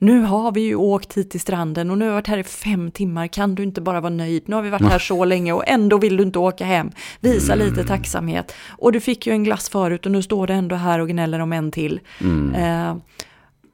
Nu 0.04 0.20
har 0.20 0.52
vi 0.52 0.60
ju 0.60 0.74
åkt 0.74 1.16
hit 1.16 1.30
till 1.30 1.40
stranden 1.40 1.90
och 1.90 1.98
nu 1.98 2.04
har 2.04 2.10
vi 2.10 2.14
varit 2.14 2.26
här 2.26 2.38
i 2.38 2.44
fem 2.44 2.90
timmar. 2.90 3.26
Kan 3.26 3.54
du 3.54 3.62
inte 3.62 3.80
bara 3.80 4.00
vara 4.00 4.12
nöjd? 4.12 4.42
Nu 4.46 4.56
har 4.56 4.62
vi 4.62 4.70
varit 4.70 4.82
här 4.82 4.98
så 5.08 5.24
länge 5.24 5.52
och 5.52 5.68
ändå 5.68 5.98
vill 5.98 6.16
du 6.16 6.22
inte 6.22 6.38
åka 6.38 6.64
hem. 6.64 6.90
Visa 7.20 7.54
lite 7.54 7.84
tacksamhet. 7.84 8.54
Och 8.68 8.92
du 8.92 9.00
fick 9.00 9.26
ju 9.26 9.32
en 9.32 9.44
glass 9.44 9.68
förut 9.68 10.06
och 10.06 10.12
nu 10.12 10.22
står 10.22 10.46
du 10.46 10.52
ändå 10.52 10.76
här 10.76 10.98
och 10.98 11.08
gnäller 11.08 11.38
om 11.38 11.52
en 11.52 11.70
till. 11.70 12.00
Mm. 12.20 12.54
Eh, 12.54 12.96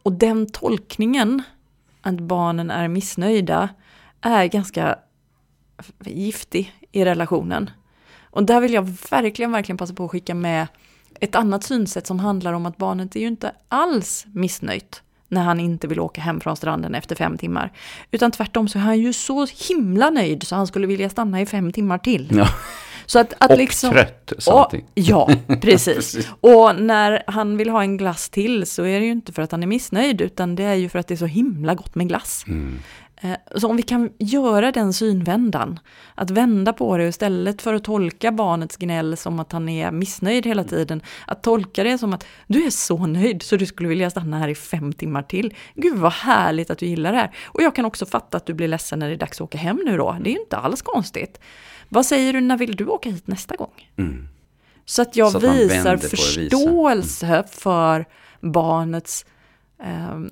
och 0.03 0.13
den 0.13 0.47
tolkningen, 0.47 1.43
att 2.03 2.21
barnen 2.21 2.71
är 2.71 2.89
missnöjda, 2.89 3.69
är 4.21 4.47
ganska 4.47 4.99
giftig 6.05 6.75
i 6.93 7.05
relationen. 7.05 7.71
Och 8.23 8.45
där 8.45 8.61
vill 8.61 8.73
jag 8.73 8.97
verkligen, 9.11 9.53
verkligen 9.53 9.77
passa 9.77 9.95
på 9.95 10.05
att 10.05 10.11
skicka 10.11 10.35
med 10.35 10.67
ett 11.21 11.35
annat 11.35 11.65
synsätt 11.65 12.07
som 12.07 12.19
handlar 12.19 12.53
om 12.53 12.67
att 12.67 12.77
barnet 12.77 13.17
är 13.17 13.21
ju 13.21 13.27
inte 13.27 13.53
alls 13.69 14.27
missnöjt 14.33 15.03
när 15.31 15.43
han 15.43 15.61
inte 15.61 15.87
vill 15.87 16.01
åka 16.01 16.21
hem 16.21 16.41
från 16.41 16.57
stranden 16.57 16.95
efter 16.95 17.17
fem 17.17 17.39
timmar. 17.39 17.73
Utan 18.11 18.31
tvärtom 18.31 18.69
så 18.69 18.79
är 18.79 18.83
han 18.83 18.99
ju 18.99 19.13
så 19.13 19.47
himla 19.69 20.11
nöjd 20.11 20.43
så 20.43 20.57
han 20.57 20.67
skulle 20.67 20.87
vilja 20.87 21.11
stanna 21.11 21.41
i 21.41 21.47
fem 21.47 21.73
timmar 21.73 21.99
till. 21.99 22.29
Ja. 22.33 22.49
Så 23.07 23.19
att, 23.19 23.35
att 23.39 23.51
Och 23.51 23.59
liksom, 23.59 23.91
trött 23.91 24.33
samtidigt. 24.39 24.87
ja, 24.95 25.31
precis. 25.63 26.29
Och 26.41 26.77
när 26.77 27.23
han 27.27 27.57
vill 27.57 27.71
ha 27.71 27.83
en 27.83 27.97
glass 27.97 28.29
till 28.29 28.67
så 28.67 28.85
är 28.85 29.01
det 29.01 29.07
ju 29.07 29.13
inte 29.13 29.33
för 29.33 29.43
att 29.43 29.53
han 29.53 29.63
är 29.63 29.67
missnöjd 29.67 30.21
utan 30.21 30.57
det 30.57 30.63
är 30.63 30.75
ju 30.75 30.89
för 30.89 30.99
att 30.99 31.07
det 31.07 31.15
är 31.15 31.17
så 31.17 31.27
himla 31.27 31.75
gott 31.75 31.95
med 31.95 32.09
glass. 32.09 32.45
Mm. 32.49 32.79
Eh, 33.23 33.37
Så 33.57 33.69
om 33.69 33.77
vi 33.77 33.83
kan 33.83 34.11
göra 34.19 34.73
den 34.73 34.93
synvändan, 34.93 35.79
att 36.15 36.31
vända 36.31 36.73
på 36.73 36.97
det 36.97 37.09
istället 37.09 37.63
för 37.63 37.75
att 37.75 37.85
tolka 37.85 38.33
barnets 38.33 38.77
gnäll 38.77 39.17
som 39.17 39.41
att 39.41 39.53
han 39.53 39.69
är 39.69 39.91
missnöjd 39.91 40.47
hela 40.47 40.65
tiden, 40.65 41.03
att 41.27 41.43
tolka 41.43 41.85
det 41.85 41.99
som 41.99 42.13
att 42.13 42.27
du 42.47 42.65
är 42.67 42.71
så 42.71 43.07
nöjd 43.07 43.43
så 43.43 43.57
du 43.57 43.67
skulle 43.67 43.89
vilja 43.89 44.11
stanna 44.11 44.39
här 44.39 44.49
i 44.49 44.55
fem 44.55 44.93
timmar 44.93 45.23
till. 45.23 45.55
Gud 45.75 45.97
vad 45.99 46.13
härligt 46.13 46.71
att 46.71 46.79
du 46.79 46.87
gillar 46.87 47.13
det 47.13 47.19
här. 47.19 47.31
Och 47.47 47.63
jag 47.63 47.75
kan 47.75 47.85
också 47.85 48.07
fatta 48.07 48.37
att 48.37 48.47
du 48.47 48.55
blir 48.55 48.69
ledsen 48.69 48.99
när 48.99 49.09
det 49.09 49.15
är 49.15 49.19
dags 49.19 49.37
att 49.41 49.45
åka 49.45 49.59
hem 49.59 49.81
nu 49.85 49.97
då, 49.97 50.17
det 50.21 50.31
är 50.31 50.35
ju 50.35 50.41
inte 50.41 50.57
alls 50.57 50.83
konstigt. 50.83 51.41
Vad 51.89 52.07
säger 52.07 52.33
du, 52.33 52.41
när 52.41 52.57
vill 52.57 52.77
du 52.77 52.87
åka 52.87 53.11
hit 53.11 53.27
nästa 53.27 53.57
gång? 53.57 53.91
Mm. 53.99 54.29
Så 54.85 55.03
att 55.03 55.17
jag 55.17 55.33
Så 55.33 55.39
att 55.39 55.45
visar 55.45 55.75
vänder 55.75 55.97
på 55.97 56.03
det, 56.03 56.03
visar. 56.03 56.17
förståelse 56.17 57.45
för 57.51 58.05
barnets 58.41 59.27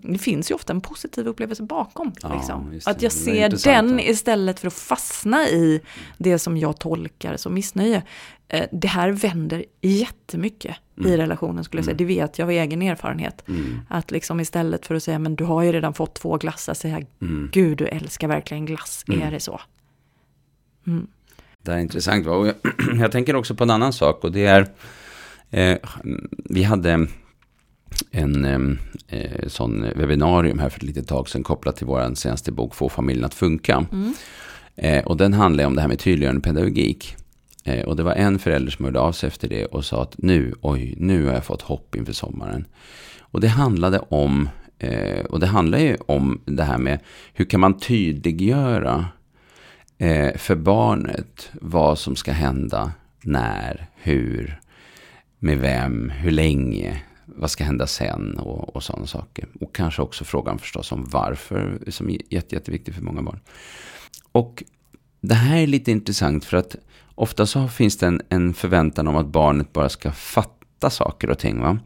det 0.00 0.18
finns 0.18 0.50
ju 0.50 0.54
ofta 0.54 0.72
en 0.72 0.80
positiv 0.80 1.26
upplevelse 1.26 1.62
bakom. 1.62 2.12
Ja, 2.22 2.34
liksom. 2.34 2.80
Att 2.86 3.02
jag 3.02 3.12
ser 3.12 3.64
den 3.64 4.00
istället 4.00 4.60
för 4.60 4.66
att 4.66 4.74
fastna 4.74 5.48
i 5.48 5.80
det 6.18 6.38
som 6.38 6.56
jag 6.56 6.78
tolkar 6.78 7.36
som 7.36 7.54
missnöje. 7.54 8.02
Eh, 8.48 8.64
det 8.72 8.88
här 8.88 9.10
vänder 9.10 9.64
jättemycket 9.80 10.76
i 11.04 11.16
relationen 11.16 11.64
skulle 11.64 11.78
jag 11.78 11.84
säga. 11.84 11.96
Det 11.96 12.04
vet 12.04 12.38
jag 12.38 12.46
av 12.46 12.50
egen 12.50 12.82
erfarenhet. 12.82 13.48
Mm. 13.48 13.80
Att 13.88 14.10
liksom 14.10 14.40
istället 14.40 14.86
för 14.86 14.94
att 14.94 15.02
säga 15.02 15.18
men 15.18 15.36
du 15.36 15.44
har 15.44 15.62
ju 15.62 15.72
redan 15.72 15.94
fått 15.94 16.14
två 16.14 16.36
glassar, 16.36 16.74
säga 16.74 17.02
Mm. 17.20 17.48
gud 17.52 17.78
du 17.78 17.86
älskar 17.86 18.28
verkligen 18.28 18.66
glass, 18.66 19.04
är 19.06 19.30
det 19.30 19.40
så? 19.40 19.60
Det 21.62 21.70
här 21.70 21.78
är 21.78 21.82
intressant. 21.82 22.26
Va? 22.26 22.32
Och 22.32 22.46
jag, 22.46 22.54
jag 23.00 23.12
tänker 23.12 23.36
också 23.36 23.54
på 23.54 23.64
en 23.64 23.70
annan 23.70 23.92
sak 23.92 24.24
och 24.24 24.32
det 24.32 24.46
är, 24.46 24.68
eh, 25.50 25.78
vi 26.44 26.62
hade 26.62 27.06
en 28.10 28.44
eh, 29.08 29.46
sån 29.46 29.86
webbinarium 29.94 30.58
här 30.58 30.68
för 30.68 30.78
ett 30.78 30.82
litet 30.82 31.08
tag 31.08 31.28
sedan 31.28 31.42
kopplat 31.42 31.76
till 31.76 31.86
vår 31.86 32.14
senaste 32.14 32.52
bok 32.52 32.74
Få 32.74 32.88
familjen 32.88 33.24
att 33.24 33.34
funka. 33.34 33.86
Eh, 34.76 35.04
och 35.04 35.16
den 35.16 35.32
handlar 35.32 35.64
om 35.66 35.74
det 35.74 35.80
här 35.80 35.88
med 35.88 35.98
tydliggörande 35.98 36.40
pedagogik. 36.40 37.16
Eh, 37.64 37.84
och 37.84 37.96
det 37.96 38.02
var 38.02 38.12
en 38.12 38.38
förälder 38.38 38.70
som 38.70 38.84
hörde 38.84 39.00
av 39.00 39.12
sig 39.12 39.26
efter 39.26 39.48
det 39.48 39.64
och 39.64 39.84
sa 39.84 40.02
att 40.02 40.14
nu, 40.18 40.54
oj, 40.60 40.94
nu 40.98 41.26
har 41.26 41.34
jag 41.34 41.44
fått 41.44 41.62
hopp 41.62 41.94
inför 41.94 42.12
sommaren. 42.12 42.66
Och 43.20 43.40
det 43.40 43.48
handlade 43.48 43.98
om, 43.98 44.48
eh, 44.78 45.24
och 45.24 45.40
det 45.40 45.46
handlar 45.46 45.78
ju 45.78 45.96
om 46.06 46.40
det 46.44 46.62
här 46.62 46.78
med 46.78 46.98
hur 47.32 47.44
kan 47.44 47.60
man 47.60 47.78
tydliggöra 47.78 49.06
eh, 49.98 50.36
för 50.36 50.54
barnet 50.54 51.50
vad 51.52 51.98
som 51.98 52.16
ska 52.16 52.32
hända, 52.32 52.92
när, 53.22 53.86
hur, 53.94 54.60
med 55.38 55.58
vem, 55.58 56.10
hur 56.10 56.30
länge, 56.30 57.02
vad 57.36 57.50
ska 57.50 57.64
hända 57.64 57.86
sen 57.86 58.38
och, 58.38 58.76
och 58.76 58.82
sådana 58.82 59.06
saker. 59.06 59.48
Och 59.60 59.74
kanske 59.74 60.02
också 60.02 60.24
frågan 60.24 60.58
förstås 60.58 60.92
om 60.92 61.04
varför, 61.10 61.82
som 61.88 62.10
är 62.10 62.18
jätte, 62.30 62.54
jätteviktig 62.54 62.94
för 62.94 63.02
många 63.02 63.22
barn. 63.22 63.40
Och 64.32 64.62
det 65.20 65.34
här 65.34 65.58
är 65.58 65.66
lite 65.66 65.90
intressant 65.90 66.44
för 66.44 66.56
att 66.56 66.76
ofta 67.14 67.46
så 67.46 67.68
finns 67.68 67.96
det 67.96 68.06
en, 68.06 68.22
en 68.28 68.54
förväntan 68.54 69.08
om 69.08 69.16
att 69.16 69.26
barnet 69.26 69.72
bara 69.72 69.88
ska 69.88 70.12
fatta 70.12 70.90
saker 70.90 71.30
och 71.30 71.38
ting. 71.38 71.60
Va? 71.60 71.78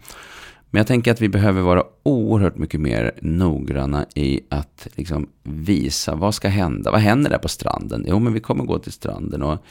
Men 0.70 0.78
jag 0.78 0.87
tänker 0.87 1.12
att 1.12 1.20
vi 1.20 1.28
behöver 1.28 1.62
vara 1.62 1.85
oerhört 2.02 2.57
mycket 2.57 2.81
mer 2.81 3.12
noggranna 3.22 4.07
i 4.14 4.40
att 4.48 4.88
liksom 4.94 5.28
visa 5.42 6.14
vad 6.14 6.35
ska 6.35 6.48
hända. 6.48 6.90
Vad 6.90 7.00
händer 7.00 7.31
där 7.31 7.38
på 7.38 7.48
stranden? 7.48 8.05
Jo, 8.09 8.18
men 8.18 8.33
vi 8.33 8.40
kommer 8.40 8.64
gå 8.64 8.78
till 8.78 8.92
stranden 8.92 9.42
och, 9.42 9.64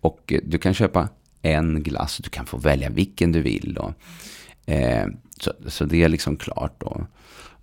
och 0.00 0.32
du 0.44 0.58
kan 0.58 0.74
köpa 0.74 1.08
en 1.42 1.82
glass. 1.82 2.20
Du 2.24 2.30
kan 2.30 2.46
få 2.46 2.56
välja 2.56 2.90
vilken 2.90 3.32
du 3.32 3.42
vill. 3.42 3.74
Då. 3.74 3.94
Eh, 4.66 5.06
så, 5.40 5.52
så 5.66 5.84
det 5.84 6.02
är 6.02 6.08
liksom 6.08 6.36
klart 6.36 6.80
då. 6.80 7.06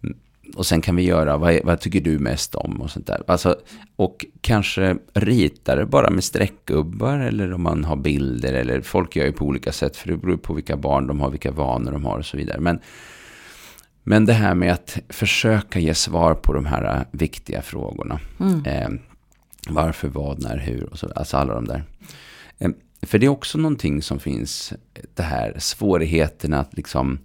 Mm. 0.03 0.17
Och 0.55 0.65
sen 0.65 0.81
kan 0.81 0.95
vi 0.95 1.03
göra, 1.03 1.37
vad, 1.37 1.59
vad 1.63 1.79
tycker 1.79 2.01
du 2.01 2.19
mest 2.19 2.55
om 2.55 2.81
och 2.81 2.91
sånt 2.91 3.07
där. 3.07 3.23
Alltså, 3.27 3.55
och 3.95 4.25
kanske 4.41 4.97
rita 5.13 5.75
det 5.75 5.85
bara 5.85 6.09
med 6.09 6.23
streckgubbar 6.23 7.19
eller 7.19 7.53
om 7.53 7.61
man 7.63 7.83
har 7.83 7.95
bilder. 7.95 8.53
Eller 8.53 8.81
folk 8.81 9.15
gör 9.15 9.25
ju 9.25 9.31
på 9.31 9.45
olika 9.45 9.71
sätt 9.71 9.97
för 9.97 10.07
det 10.07 10.17
beror 10.17 10.37
på 10.37 10.53
vilka 10.53 10.77
barn 10.77 11.07
de 11.07 11.19
har, 11.19 11.29
vilka 11.29 11.51
vanor 11.51 11.91
de 11.91 12.05
har 12.05 12.17
och 12.17 12.25
så 12.25 12.37
vidare. 12.37 12.59
Men, 12.59 12.79
men 14.03 14.25
det 14.25 14.33
här 14.33 14.55
med 14.55 14.73
att 14.73 14.99
försöka 15.09 15.79
ge 15.79 15.93
svar 15.93 16.33
på 16.33 16.53
de 16.53 16.65
här 16.65 17.05
viktiga 17.11 17.61
frågorna. 17.61 18.19
Eh, 18.65 18.89
varför, 19.69 20.07
vad, 20.07 20.41
när, 20.41 20.57
hur 20.57 20.83
och 20.91 20.99
så. 20.99 21.11
Alltså 21.15 21.37
alla 21.37 21.53
de 21.53 21.65
där. 21.65 21.83
Eh, 22.59 22.69
för 23.01 23.19
det 23.19 23.25
är 23.25 23.29
också 23.29 23.57
någonting 23.57 24.01
som 24.01 24.19
finns, 24.19 24.73
det 25.13 25.23
här 25.23 25.55
svårigheten 25.59 26.53
att 26.53 26.73
liksom 26.73 27.19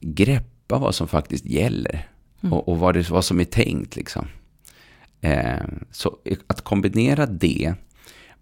greppa 0.00 0.78
vad 0.78 0.94
som 0.94 1.08
faktiskt 1.08 1.44
gäller. 1.44 2.08
Och, 2.40 2.68
och 2.68 2.78
vad, 2.78 2.94
det, 2.94 3.10
vad 3.10 3.24
som 3.24 3.40
är 3.40 3.44
tänkt 3.44 3.96
liksom. 3.96 4.26
Eh, 5.20 5.64
så 5.90 6.18
att 6.46 6.60
kombinera 6.60 7.26
det 7.26 7.74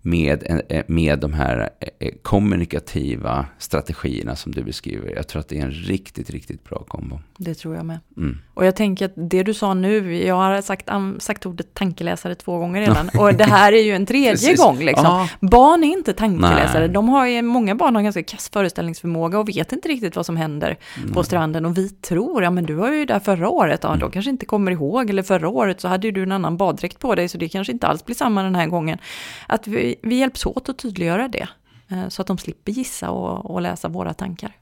med, 0.07 0.64
eh, 0.69 0.83
med 0.87 1.19
de 1.19 1.33
här 1.33 1.71
eh, 1.99 2.11
kommunikativa 2.23 3.47
strategierna 3.59 4.37
som 4.37 4.53
du 4.53 4.62
beskriver. 4.62 5.12
Jag 5.17 5.29
tror 5.29 5.40
att 5.40 5.49
det 5.49 5.59
är 5.59 5.62
en 5.62 5.71
riktigt, 5.71 6.31
riktigt 6.31 6.64
bra 6.64 6.85
kombo. 6.88 7.21
Det 7.37 7.55
tror 7.55 7.77
jag 7.77 7.87
med. 7.87 7.99
Mm. 8.17 8.38
Och 8.55 8.67
jag 8.67 8.77
tänker 8.77 9.05
att 9.05 9.12
det 9.17 9.43
du 9.43 9.55
sa 9.55 9.75
nu, 9.75 10.25
jag 10.25 10.35
har 10.35 10.62
sagt, 10.62 10.88
sagt 11.19 11.47
ordet 11.47 11.75
tankeläsare 11.75 12.35
två 12.35 12.59
gånger 12.59 12.81
redan. 12.88 13.11
Och 13.19 13.35
det 13.35 13.45
här 13.45 13.73
är 13.73 13.83
ju 13.83 13.93
en 13.93 14.07
tredje 14.07 14.55
gång. 14.55 14.79
Liksom. 14.79 15.29
Barn 15.40 15.85
är 15.85 15.93
inte 15.93 16.12
tankeläsare. 16.12 16.87
Nej. 16.87 16.88
De 16.88 17.09
har 17.09 17.43
många 17.43 17.75
barn 17.75 17.95
har 17.95 18.03
ganska 18.03 18.23
kass 18.23 18.51
föreställningsförmåga 18.53 19.38
och 19.38 19.49
vet 19.49 19.73
inte 19.73 19.88
riktigt 19.88 20.17
vad 20.17 20.27
som 20.27 20.37
händer 20.37 20.77
på 21.12 21.23
stranden. 21.23 21.67
Och 21.67 21.79
vi 21.79 21.88
tror, 21.88 22.43
ja 22.43 22.51
men 22.51 22.64
du 22.64 22.75
var 22.75 22.93
ju 22.93 23.05
där 23.05 23.21
förra 23.21 23.49
året, 23.49 23.81
ja 23.83 23.97
de 23.97 24.11
kanske 24.11 24.31
inte 24.31 24.47
kommer 24.47 24.73
ihåg. 24.73 25.11
Eller 25.11 25.23
förra 25.23 25.49
året 25.49 25.81
så 25.81 25.88
hade 25.88 26.07
ju 26.07 26.12
du 26.12 26.23
en 26.23 26.33
annan 26.33 26.57
baddräkt 26.57 26.99
på 26.99 27.14
dig, 27.14 27.29
så 27.29 27.38
det 27.38 27.49
kanske 27.49 27.73
inte 27.73 27.87
alls 27.87 28.05
blir 28.05 28.17
samma 28.17 28.43
den 28.43 28.55
här 28.55 28.67
gången. 28.67 28.99
Att 29.47 29.67
vi, 29.67 29.94
vi 30.03 30.15
hjälps 30.15 30.47
åt 30.47 30.69
att 30.69 30.79
tydliggöra 30.79 31.29
det. 31.29 31.49
Eh, 31.89 32.09
så 32.09 32.23
att 32.23 32.29
de 32.29 32.39
slipper 32.39 32.73
gissa 32.73 33.11
och, 33.11 33.51
och 33.51 33.63
läsa 33.63 33.89
våra 33.89 34.15
tankar. 34.15 34.57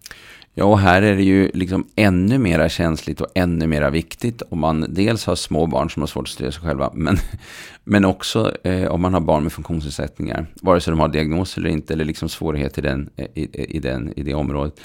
Ja, 0.55 0.65
och 0.65 0.79
här 0.79 1.03
är 1.03 1.17
det 1.17 1.23
ju 1.23 1.51
liksom 1.55 1.87
ännu 1.97 2.39
mera 2.39 2.69
känsligt 2.69 3.21
och 3.21 3.27
ännu 3.35 3.67
mera 3.67 3.91
viktigt 3.91 4.43
om 4.43 4.59
man 4.59 4.87
dels 4.89 5.27
har 5.27 5.35
små 5.35 5.67
barn 5.67 5.91
som 5.91 6.03
har 6.03 6.07
svårt 6.07 6.25
att 6.25 6.29
styra 6.29 6.53
sig 6.53 6.63
själva, 6.63 6.91
men, 6.95 7.17
men 7.85 8.05
också 8.05 8.57
eh, 8.65 8.91
om 8.91 9.01
man 9.01 9.15
har 9.15 9.21
barn 9.21 9.43
med 9.43 9.53
funktionsnedsättningar, 9.53 10.47
vare 10.63 10.81
sig 10.81 10.91
de 10.91 11.01
har 11.01 11.09
diagnos 11.09 11.57
eller 11.57 11.69
inte, 11.69 11.93
eller 11.93 12.05
liksom 12.05 12.29
svårighet 12.29 12.79
i, 12.79 12.81
den, 12.81 13.11
i, 13.35 13.77
i, 13.77 13.79
den, 13.79 14.13
i 14.17 14.23
det 14.23 14.35
området. 14.35 14.81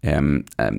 Eh, 0.00 0.18
eh, 0.58 0.72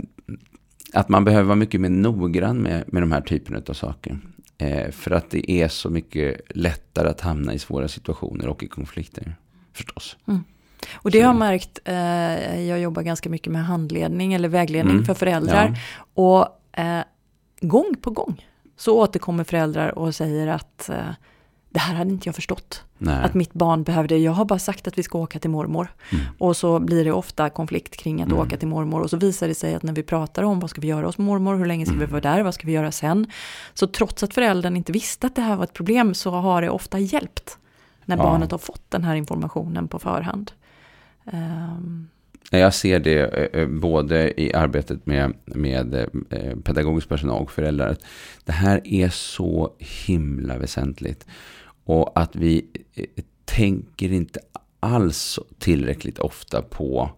att 0.94 1.10
man 1.10 1.26
behöver 1.26 1.44
vara 1.44 1.56
mycket 1.56 1.82
mer 1.82 1.90
noggrann 1.90 2.58
med, 2.58 2.84
med 2.88 3.04
de 3.04 3.12
här 3.12 3.22
typerna 3.22 3.62
av 3.68 3.74
saker. 3.74 4.20
Eh, 4.58 4.92
för 4.92 5.12
att 5.12 5.30
det 5.30 5.52
är 5.52 5.68
så 5.68 5.90
mycket 5.90 6.42
lättare 6.50 7.10
att 7.10 7.22
hamna 7.22 7.54
i 7.54 7.60
svåra 7.60 7.88
situationer 7.88 8.48
och 8.48 8.64
i 8.64 8.68
konflikter, 8.68 9.36
förstås. 9.74 10.18
Och 10.94 11.12
det 11.12 11.22
har 11.22 11.30
jag 11.30 11.36
märkt, 11.36 11.80
eh, 11.86 12.62
jag 12.62 12.80
jobbar 12.80 13.02
ganska 13.02 13.30
mycket 13.30 13.54
med 13.54 13.66
handledning 13.66 14.34
eller 14.34 14.50
vägledning 14.50 14.94
Mm, 14.94 15.06
för 15.06 15.14
föräldrar. 15.14 15.80
Och 16.14 16.48
eh, 16.80 17.02
gång 17.62 17.96
på 18.02 18.10
gång 18.10 18.46
så 18.78 19.00
återkommer 19.00 19.44
föräldrar 19.44 20.00
och 20.00 20.16
säger 20.16 20.48
att 20.48 20.90
eh, 20.90 21.10
det 21.76 21.80
här 21.80 21.96
hade 21.96 22.10
inte 22.12 22.28
jag 22.28 22.36
förstått. 22.36 22.84
Nej. 22.98 23.24
Att 23.24 23.34
mitt 23.34 23.54
barn 23.54 23.84
behövde, 23.84 24.18
jag 24.18 24.32
har 24.32 24.46
bara 24.46 24.60
sagt 24.60 24.88
att 24.88 24.98
vi 24.98 25.04
ska 25.04 25.18
åka 25.20 25.40
till 25.40 25.50
mormor. 25.50 25.88
Mm. 26.12 26.26
Och 26.38 26.58
så 26.58 26.80
blir 26.80 27.06
det 27.06 27.12
ofta 27.12 27.50
konflikt 27.50 27.98
kring 27.98 28.22
att 28.22 28.32
åka 28.32 28.58
till 28.58 28.68
mormor. 28.68 29.02
Och 29.02 29.10
så 29.10 29.18
visar 29.18 29.48
det 29.48 29.56
sig 29.56 29.76
att 29.76 29.84
när 29.84 29.94
vi 29.94 30.04
pratar 30.04 30.44
om 30.44 30.60
vad 30.60 30.70
ska 30.70 30.82
vi 30.82 30.88
göra 30.88 31.06
hos 31.06 31.18
mormor, 31.18 31.56
hur 31.56 31.66
länge 31.66 31.86
ska 31.86 31.96
Mm. 31.96 32.06
vi 32.06 32.12
vara 32.12 32.22
där, 32.22 32.44
vad 32.44 32.54
ska 32.54 32.68
vi 32.68 32.74
göra 32.74 32.92
sen. 32.92 33.28
Så 33.74 33.88
trots 33.88 34.24
att 34.24 34.34
föräldern 34.34 34.76
inte 34.76 34.92
visste 34.92 35.28
att 35.28 35.36
det 35.36 35.42
här 35.42 35.56
var 35.56 35.64
ett 35.64 35.74
problem 35.74 36.14
så 36.14 36.32
har 36.32 36.62
det 36.62 36.70
ofta 36.70 37.00
hjälpt. 37.00 37.58
När 38.06 38.18
Ja. 38.18 38.24
barnet 38.24 38.52
har 38.52 38.58
fått 38.58 38.92
den 38.92 39.04
här 39.04 39.16
informationen 39.16 39.88
på 39.88 40.00
förhand. 40.00 40.52
Ehm, 41.32 42.08
Jag 42.52 42.74
ser 42.74 43.00
det 43.00 43.20
eh, 43.54 43.62
eh, 43.62 43.68
både 43.68 44.42
i 44.42 44.54
arbetet 44.54 45.06
med, 45.06 45.34
med 45.46 45.94
eh, 46.30 46.56
pedagogisk 46.64 47.10
personal 47.10 47.42
och 47.42 47.52
föräldrar. 47.52 47.96
Det 48.46 48.52
här 48.52 48.82
är 48.88 49.10
så 49.10 49.72
himla 50.08 50.58
väsentligt. 50.58 51.26
Och 51.86 52.20
att 52.20 52.36
vi 52.36 52.66
eh, 52.94 53.06
tänker 53.46 54.12
inte 54.12 54.40
alls 54.80 55.40
tillräckligt 55.60 56.20
ofta 56.20 56.62
på 56.62 57.10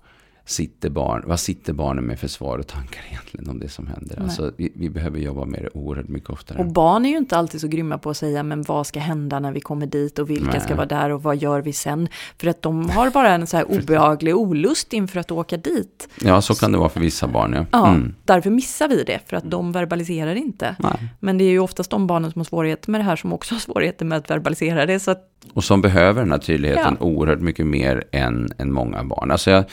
sitter 0.48 0.90
barn, 0.90 1.24
vad 1.26 1.40
sitter 1.40 1.74
barnen 1.74 2.04
med 2.06 2.20
för 2.20 2.28
svar 2.28 2.58
och 2.58 2.68
tankar 2.68 3.02
egentligen 3.10 3.50
om 3.50 3.60
det 3.60 3.70
som 3.70 3.88
händer. 3.88 4.16
Nej. 4.18 4.24
Alltså, 4.24 4.52
vi, 4.58 4.72
vi 4.76 4.90
behöver 4.90 5.20
jobba 5.20 5.46
med 5.46 5.62
det 5.64 5.70
oerhört 5.80 6.08
mycket 6.08 6.30
oftare. 6.30 6.58
Och 6.60 6.66
barn 6.66 7.06
är 7.06 7.10
ju 7.10 7.18
inte 7.18 7.38
alltid 7.38 7.62
så 7.62 7.68
grymma 7.68 7.98
på 7.98 8.10
att 8.10 8.18
säga 8.18 8.44
men 8.44 8.62
vad 8.64 8.88
ska 8.88 9.00
hända 9.00 9.40
när 9.40 9.52
vi 9.52 9.60
kommer 9.62 9.86
dit 9.86 10.20
och 10.20 10.30
vilka 10.30 10.52
Nej. 10.52 10.62
ska 10.62 10.76
vara 10.76 10.86
där 10.86 11.10
och 11.10 11.24
vad 11.24 11.38
gör 11.38 11.62
vi 11.62 11.74
sen? 11.74 12.08
För 12.38 12.48
att 12.48 12.62
de 12.62 12.90
har 12.90 13.10
bara 13.10 13.30
en 13.30 13.48
så 13.48 13.58
här 13.58 13.72
obehaglig 13.80 14.36
olust 14.36 14.94
inför 14.94 15.20
att 15.20 15.32
åka 15.32 15.58
dit. 15.58 16.08
Ja, 16.22 16.42
så 16.42 16.56
kan 16.56 16.72
det 16.72 16.78
vara 16.78 16.90
för 16.90 17.00
vissa 17.00 17.28
barn. 17.28 17.54
Ja. 17.54 17.66
Ja, 17.72 17.88
Mm. 17.88 18.16
därför 18.26 18.50
missar 18.50 18.88
vi 18.88 19.04
det 19.04 19.20
för 19.26 19.38
att 19.38 19.52
de 19.52 19.72
verbaliserar 19.72 20.36
inte. 20.36 20.76
Nej. 20.80 20.98
Men 21.20 21.38
det 21.38 21.44
är 21.44 21.50
ju 21.50 21.60
oftast 21.60 21.90
de 21.92 22.08
barnen 22.08 22.32
som 22.32 22.40
har 22.40 22.44
svårigheter 22.46 22.92
med 22.92 23.00
det 23.02 23.06
här 23.06 23.16
som 23.16 23.34
också 23.34 23.56
har 23.56 23.60
svårigheter 23.60 24.06
med 24.06 24.18
att 24.18 24.30
verbalisera 24.30 24.86
det. 24.86 25.00
Så 25.00 25.12
att, 25.12 25.24
Och 25.54 25.64
som 25.64 25.82
behöver 25.82 26.22
den 26.22 26.32
här 26.32 26.38
tydligheten 26.40 26.98
Ja. 27.00 27.06
oerhört 27.06 27.40
mycket 27.40 27.66
mer 27.68 28.04
än, 28.12 28.50
än 28.58 28.72
många 28.72 29.04
barn. 29.04 29.32
Alltså 29.32 29.52
jag, 29.52 29.64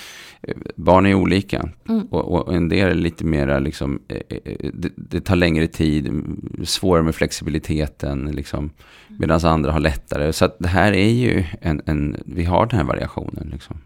barn 0.76 1.06
är 1.06 1.14
olika. 1.14 1.68
Mm. 1.88 2.06
Och, 2.06 2.46
och 2.48 2.54
en 2.54 2.68
del 2.68 2.88
är 2.88 2.94
lite 2.94 3.24
mera, 3.24 3.58
liksom, 3.58 4.00
eh, 4.08 4.36
eh, 4.44 4.70
det, 4.74 4.90
det 4.96 5.20
tar 5.20 5.36
längre 5.36 5.66
tid, 5.66 6.06
mm, 6.06 6.40
svårare 6.64 7.02
med 7.02 7.14
flexibiliteten, 7.14 8.30
liksom, 8.32 8.70
medan 9.08 9.40
andra 9.44 9.72
har 9.72 9.80
lättare. 9.80 10.32
Så 10.32 10.50
det 10.58 10.68
här 10.68 10.92
är 10.92 11.10
ju 11.10 11.44
en, 11.60 11.82
en, 11.86 12.16
vi 12.26 12.44
har 12.44 12.66
den 12.66 12.78
här 12.78 12.86
variationen. 12.86 13.48
Liksom. 13.52 13.76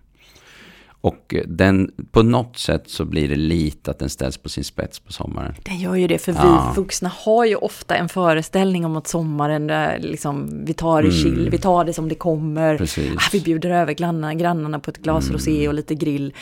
Och 1.00 1.34
eh, 1.34 1.42
den, 1.46 1.90
på 2.10 2.22
något 2.22 2.58
sätt 2.58 2.82
så 2.86 3.04
blir 3.04 3.28
det 3.28 3.36
lite 3.36 3.90
att 3.90 3.98
den 3.98 4.08
ställs 4.10 4.38
på 4.38 4.48
sin 4.48 4.64
spets 4.64 5.00
på 5.00 5.12
sommaren. 5.12 5.54
Den 5.64 5.78
gör 5.78 5.94
ju 5.94 6.06
det, 6.06 6.18
för 6.18 6.32
Ja. 6.32 6.72
vi 6.76 6.80
vuxna 6.80 7.08
har 7.24 7.44
ju 7.44 7.54
ofta 7.56 7.96
en 7.96 8.08
föreställning 8.08 8.84
om 8.84 8.96
att 8.96 9.06
sommaren, 9.06 9.66
där 9.66 9.98
liksom, 9.98 10.64
vi 10.64 10.74
tar 10.74 11.02
det 11.02 11.08
Mm. 11.08 11.20
chill, 11.22 11.48
vi 11.50 11.58
tar 11.58 11.84
det 11.84 11.92
som 11.92 12.08
det 12.08 12.14
kommer. 12.14 12.82
Ah, 13.16 13.20
vi 13.32 13.40
bjuder 13.40 13.70
över 13.70 13.92
grannarna, 13.92 14.34
grannarna 14.34 14.78
på 14.80 14.90
ett 14.90 14.98
glas 14.98 15.24
Mm. 15.24 15.34
rosé 15.34 15.68
och 15.68 15.74
lite 15.74 15.94
grill. 15.94 16.34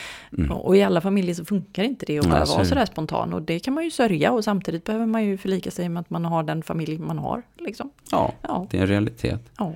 Och 0.51 0.77
i 0.77 0.83
alla 0.83 1.01
familjer 1.01 1.35
så 1.35 1.45
funkar 1.45 1.83
inte 1.83 2.05
det 2.05 2.19
att 2.19 2.25
bara 2.29 2.37
Nej, 2.37 2.47
så 2.47 2.53
är 2.53 2.57
vara 2.57 2.65
sådär 2.67 2.85
spontan. 2.85 3.33
Och 3.33 3.41
det 3.41 3.59
kan 3.59 3.73
man 3.73 3.83
ju 3.83 3.91
sörja 3.91 4.31
och 4.31 4.43
samtidigt 4.43 4.83
behöver 4.83 5.05
man 5.05 5.25
ju 5.25 5.37
förlika 5.37 5.71
sig 5.71 5.89
med 5.89 6.01
att 6.01 6.09
man 6.09 6.25
har 6.25 6.43
den 6.43 6.63
familj 6.63 6.97
man 6.99 7.17
har. 7.17 7.41
Liksom. 7.59 7.89
Ja, 8.11 8.33
Ja, 8.41 8.67
det 8.71 8.77
är 8.77 8.81
en 8.81 8.87
realitet. 8.87 9.41
ja. 9.57 9.73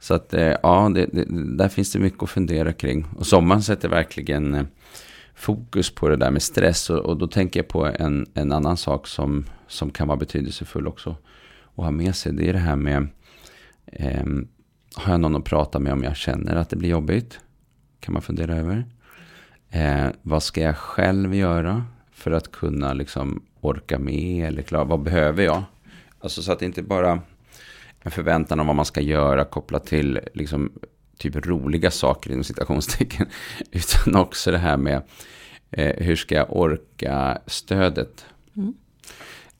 Så 0.00 0.14
att 0.14 0.34
eh, 0.34 0.54
ja, 0.62 0.90
det, 0.94 1.06
det, 1.12 1.24
där 1.56 1.68
finns 1.68 1.92
det 1.92 1.98
mycket 1.98 2.22
att 2.22 2.30
fundera 2.30 2.72
kring. 2.72 3.06
Och 3.16 3.26
sommaren 3.26 3.62
sätter 3.62 3.88
verkligen 3.88 4.54
eh, 4.54 4.64
fokus 5.34 5.90
på 5.90 6.08
det 6.08 6.16
där 6.16 6.30
med 6.30 6.42
stress. 6.42 6.90
Och, 6.90 6.98
och 6.98 7.16
då 7.16 7.26
tänker 7.26 7.60
jag 7.60 7.68
på 7.68 7.86
en, 7.86 8.26
en 8.34 8.52
annan 8.52 8.76
sak 8.76 9.06
som, 9.06 9.44
som 9.66 9.90
kan 9.90 10.08
vara 10.08 10.18
betydelsefull 10.18 10.86
också 10.86 11.16
att 11.76 11.84
ha 11.84 11.90
med 11.90 12.16
sig. 12.16 12.32
Det 12.32 12.48
är 12.48 12.52
det 12.52 12.58
här 12.58 12.76
med, 12.76 13.08
eh, 13.86 14.26
har 14.94 15.12
jag 15.12 15.20
någon 15.20 15.36
att 15.36 15.44
prata 15.44 15.78
med 15.78 15.92
om 15.92 16.02
jag 16.02 16.16
känner 16.16 16.56
att 16.56 16.70
det 16.70 16.76
blir 16.76 16.88
jobbigt? 16.88 17.40
Kan 18.00 18.12
man 18.12 18.22
fundera 18.22 18.56
över. 18.56 18.84
Eh, 19.70 20.06
vad 20.22 20.42
ska 20.42 20.60
jag 20.60 20.76
själv 20.76 21.34
göra 21.34 21.84
för 22.12 22.30
att 22.30 22.52
kunna 22.52 22.92
liksom 22.92 23.42
orka 23.60 23.98
med 23.98 24.48
eller 24.48 24.62
klara, 24.62 24.84
vad 24.84 25.02
behöver 25.02 25.44
jag? 25.44 25.62
Alltså 26.20 26.42
så 26.42 26.52
att 26.52 26.58
det 26.58 26.66
inte 26.66 26.82
bara 26.82 27.20
en 28.00 28.10
förväntan 28.10 28.60
om 28.60 28.66
vad 28.66 28.76
man 28.76 28.84
ska 28.84 29.00
göra 29.00 29.44
kopplat 29.44 29.86
till 29.86 30.20
liksom, 30.34 30.72
typ 31.18 31.46
roliga 31.46 31.90
saker 31.90 32.30
inom 32.30 32.44
citationstecken. 32.44 33.26
Utan 33.72 34.16
också 34.16 34.50
det 34.50 34.58
här 34.58 34.76
med 34.76 35.02
eh, 35.70 36.04
hur 36.04 36.16
ska 36.16 36.34
jag 36.34 36.56
orka 36.56 37.38
stödet. 37.46 38.24
Mm. 38.56 38.74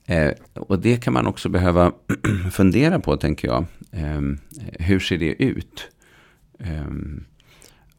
Eh, 0.07 0.35
och 0.55 0.79
det 0.79 0.97
kan 0.97 1.13
man 1.13 1.27
också 1.27 1.49
behöva 1.49 1.93
fundera 2.53 3.01
på, 3.01 3.17
tänker 3.17 3.49
jag. 3.49 3.65
Eh, 3.91 4.21
hur 4.79 5.01
ser 5.01 5.19
det 5.19 5.43
ut? 5.43 5.91
Eh, 6.59 6.87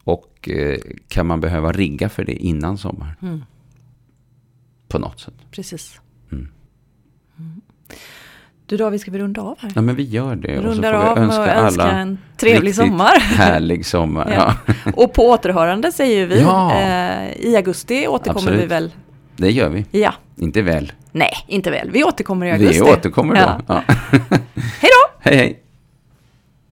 och 0.04 0.48
eh, 0.48 0.80
kan 1.08 1.26
man 1.26 1.40
behöva 1.40 1.72
rigga 1.72 2.08
för 2.08 2.24
det 2.24 2.34
innan 2.34 2.78
sommaren? 2.78 3.14
Mm. 3.22 3.40
På 4.88 4.98
något 4.98 5.20
sätt. 5.20 5.34
Precis. 5.50 6.00
Mm. 6.32 6.48
Du 8.70 8.76
David, 8.76 9.00
ska 9.00 9.10
vi 9.10 9.18
runda 9.18 9.40
av 9.40 9.56
här? 9.60 9.72
Ja, 9.74 9.82
men 9.82 9.96
vi 9.96 10.02
gör 10.02 10.36
det. 10.36 10.58
Och 10.58 10.62
så 10.62 10.68
Rundar 10.70 10.92
får 10.92 11.00
vi 11.00 11.06
av 11.06 11.18
önska 11.18 11.54
alla 11.54 11.90
en 11.90 12.18
trevlig 12.36 12.74
sommar. 12.74 13.18
härlig 13.20 13.86
sommar. 13.86 14.32
Ja. 14.34 14.54
Ja. 14.66 14.72
Och 14.96 15.12
på 15.12 15.28
återhörande 15.28 15.92
säger 15.92 16.26
vi. 16.26 16.40
Ja. 16.40 16.80
Eh, 16.80 17.46
I 17.46 17.56
augusti 17.56 18.06
återkommer 18.08 18.38
Absolut. 18.40 18.62
vi 18.62 18.66
väl? 18.66 18.90
Det 19.36 19.50
gör 19.50 19.68
vi. 19.68 19.86
Ja. 19.90 20.14
Inte 20.36 20.62
väl. 20.62 20.92
Nej, 21.12 21.32
inte 21.46 21.70
väl. 21.70 21.90
Vi 21.90 22.04
återkommer 22.04 22.46
i 22.46 22.50
augusti. 22.50 22.84
Vi 22.84 22.90
återkommer 22.90 23.34
då. 23.34 23.74
Ja. 23.74 23.82
Hej 24.80 24.90
då! 24.90 25.10
Hej 25.20 25.36
hej. 25.36 25.58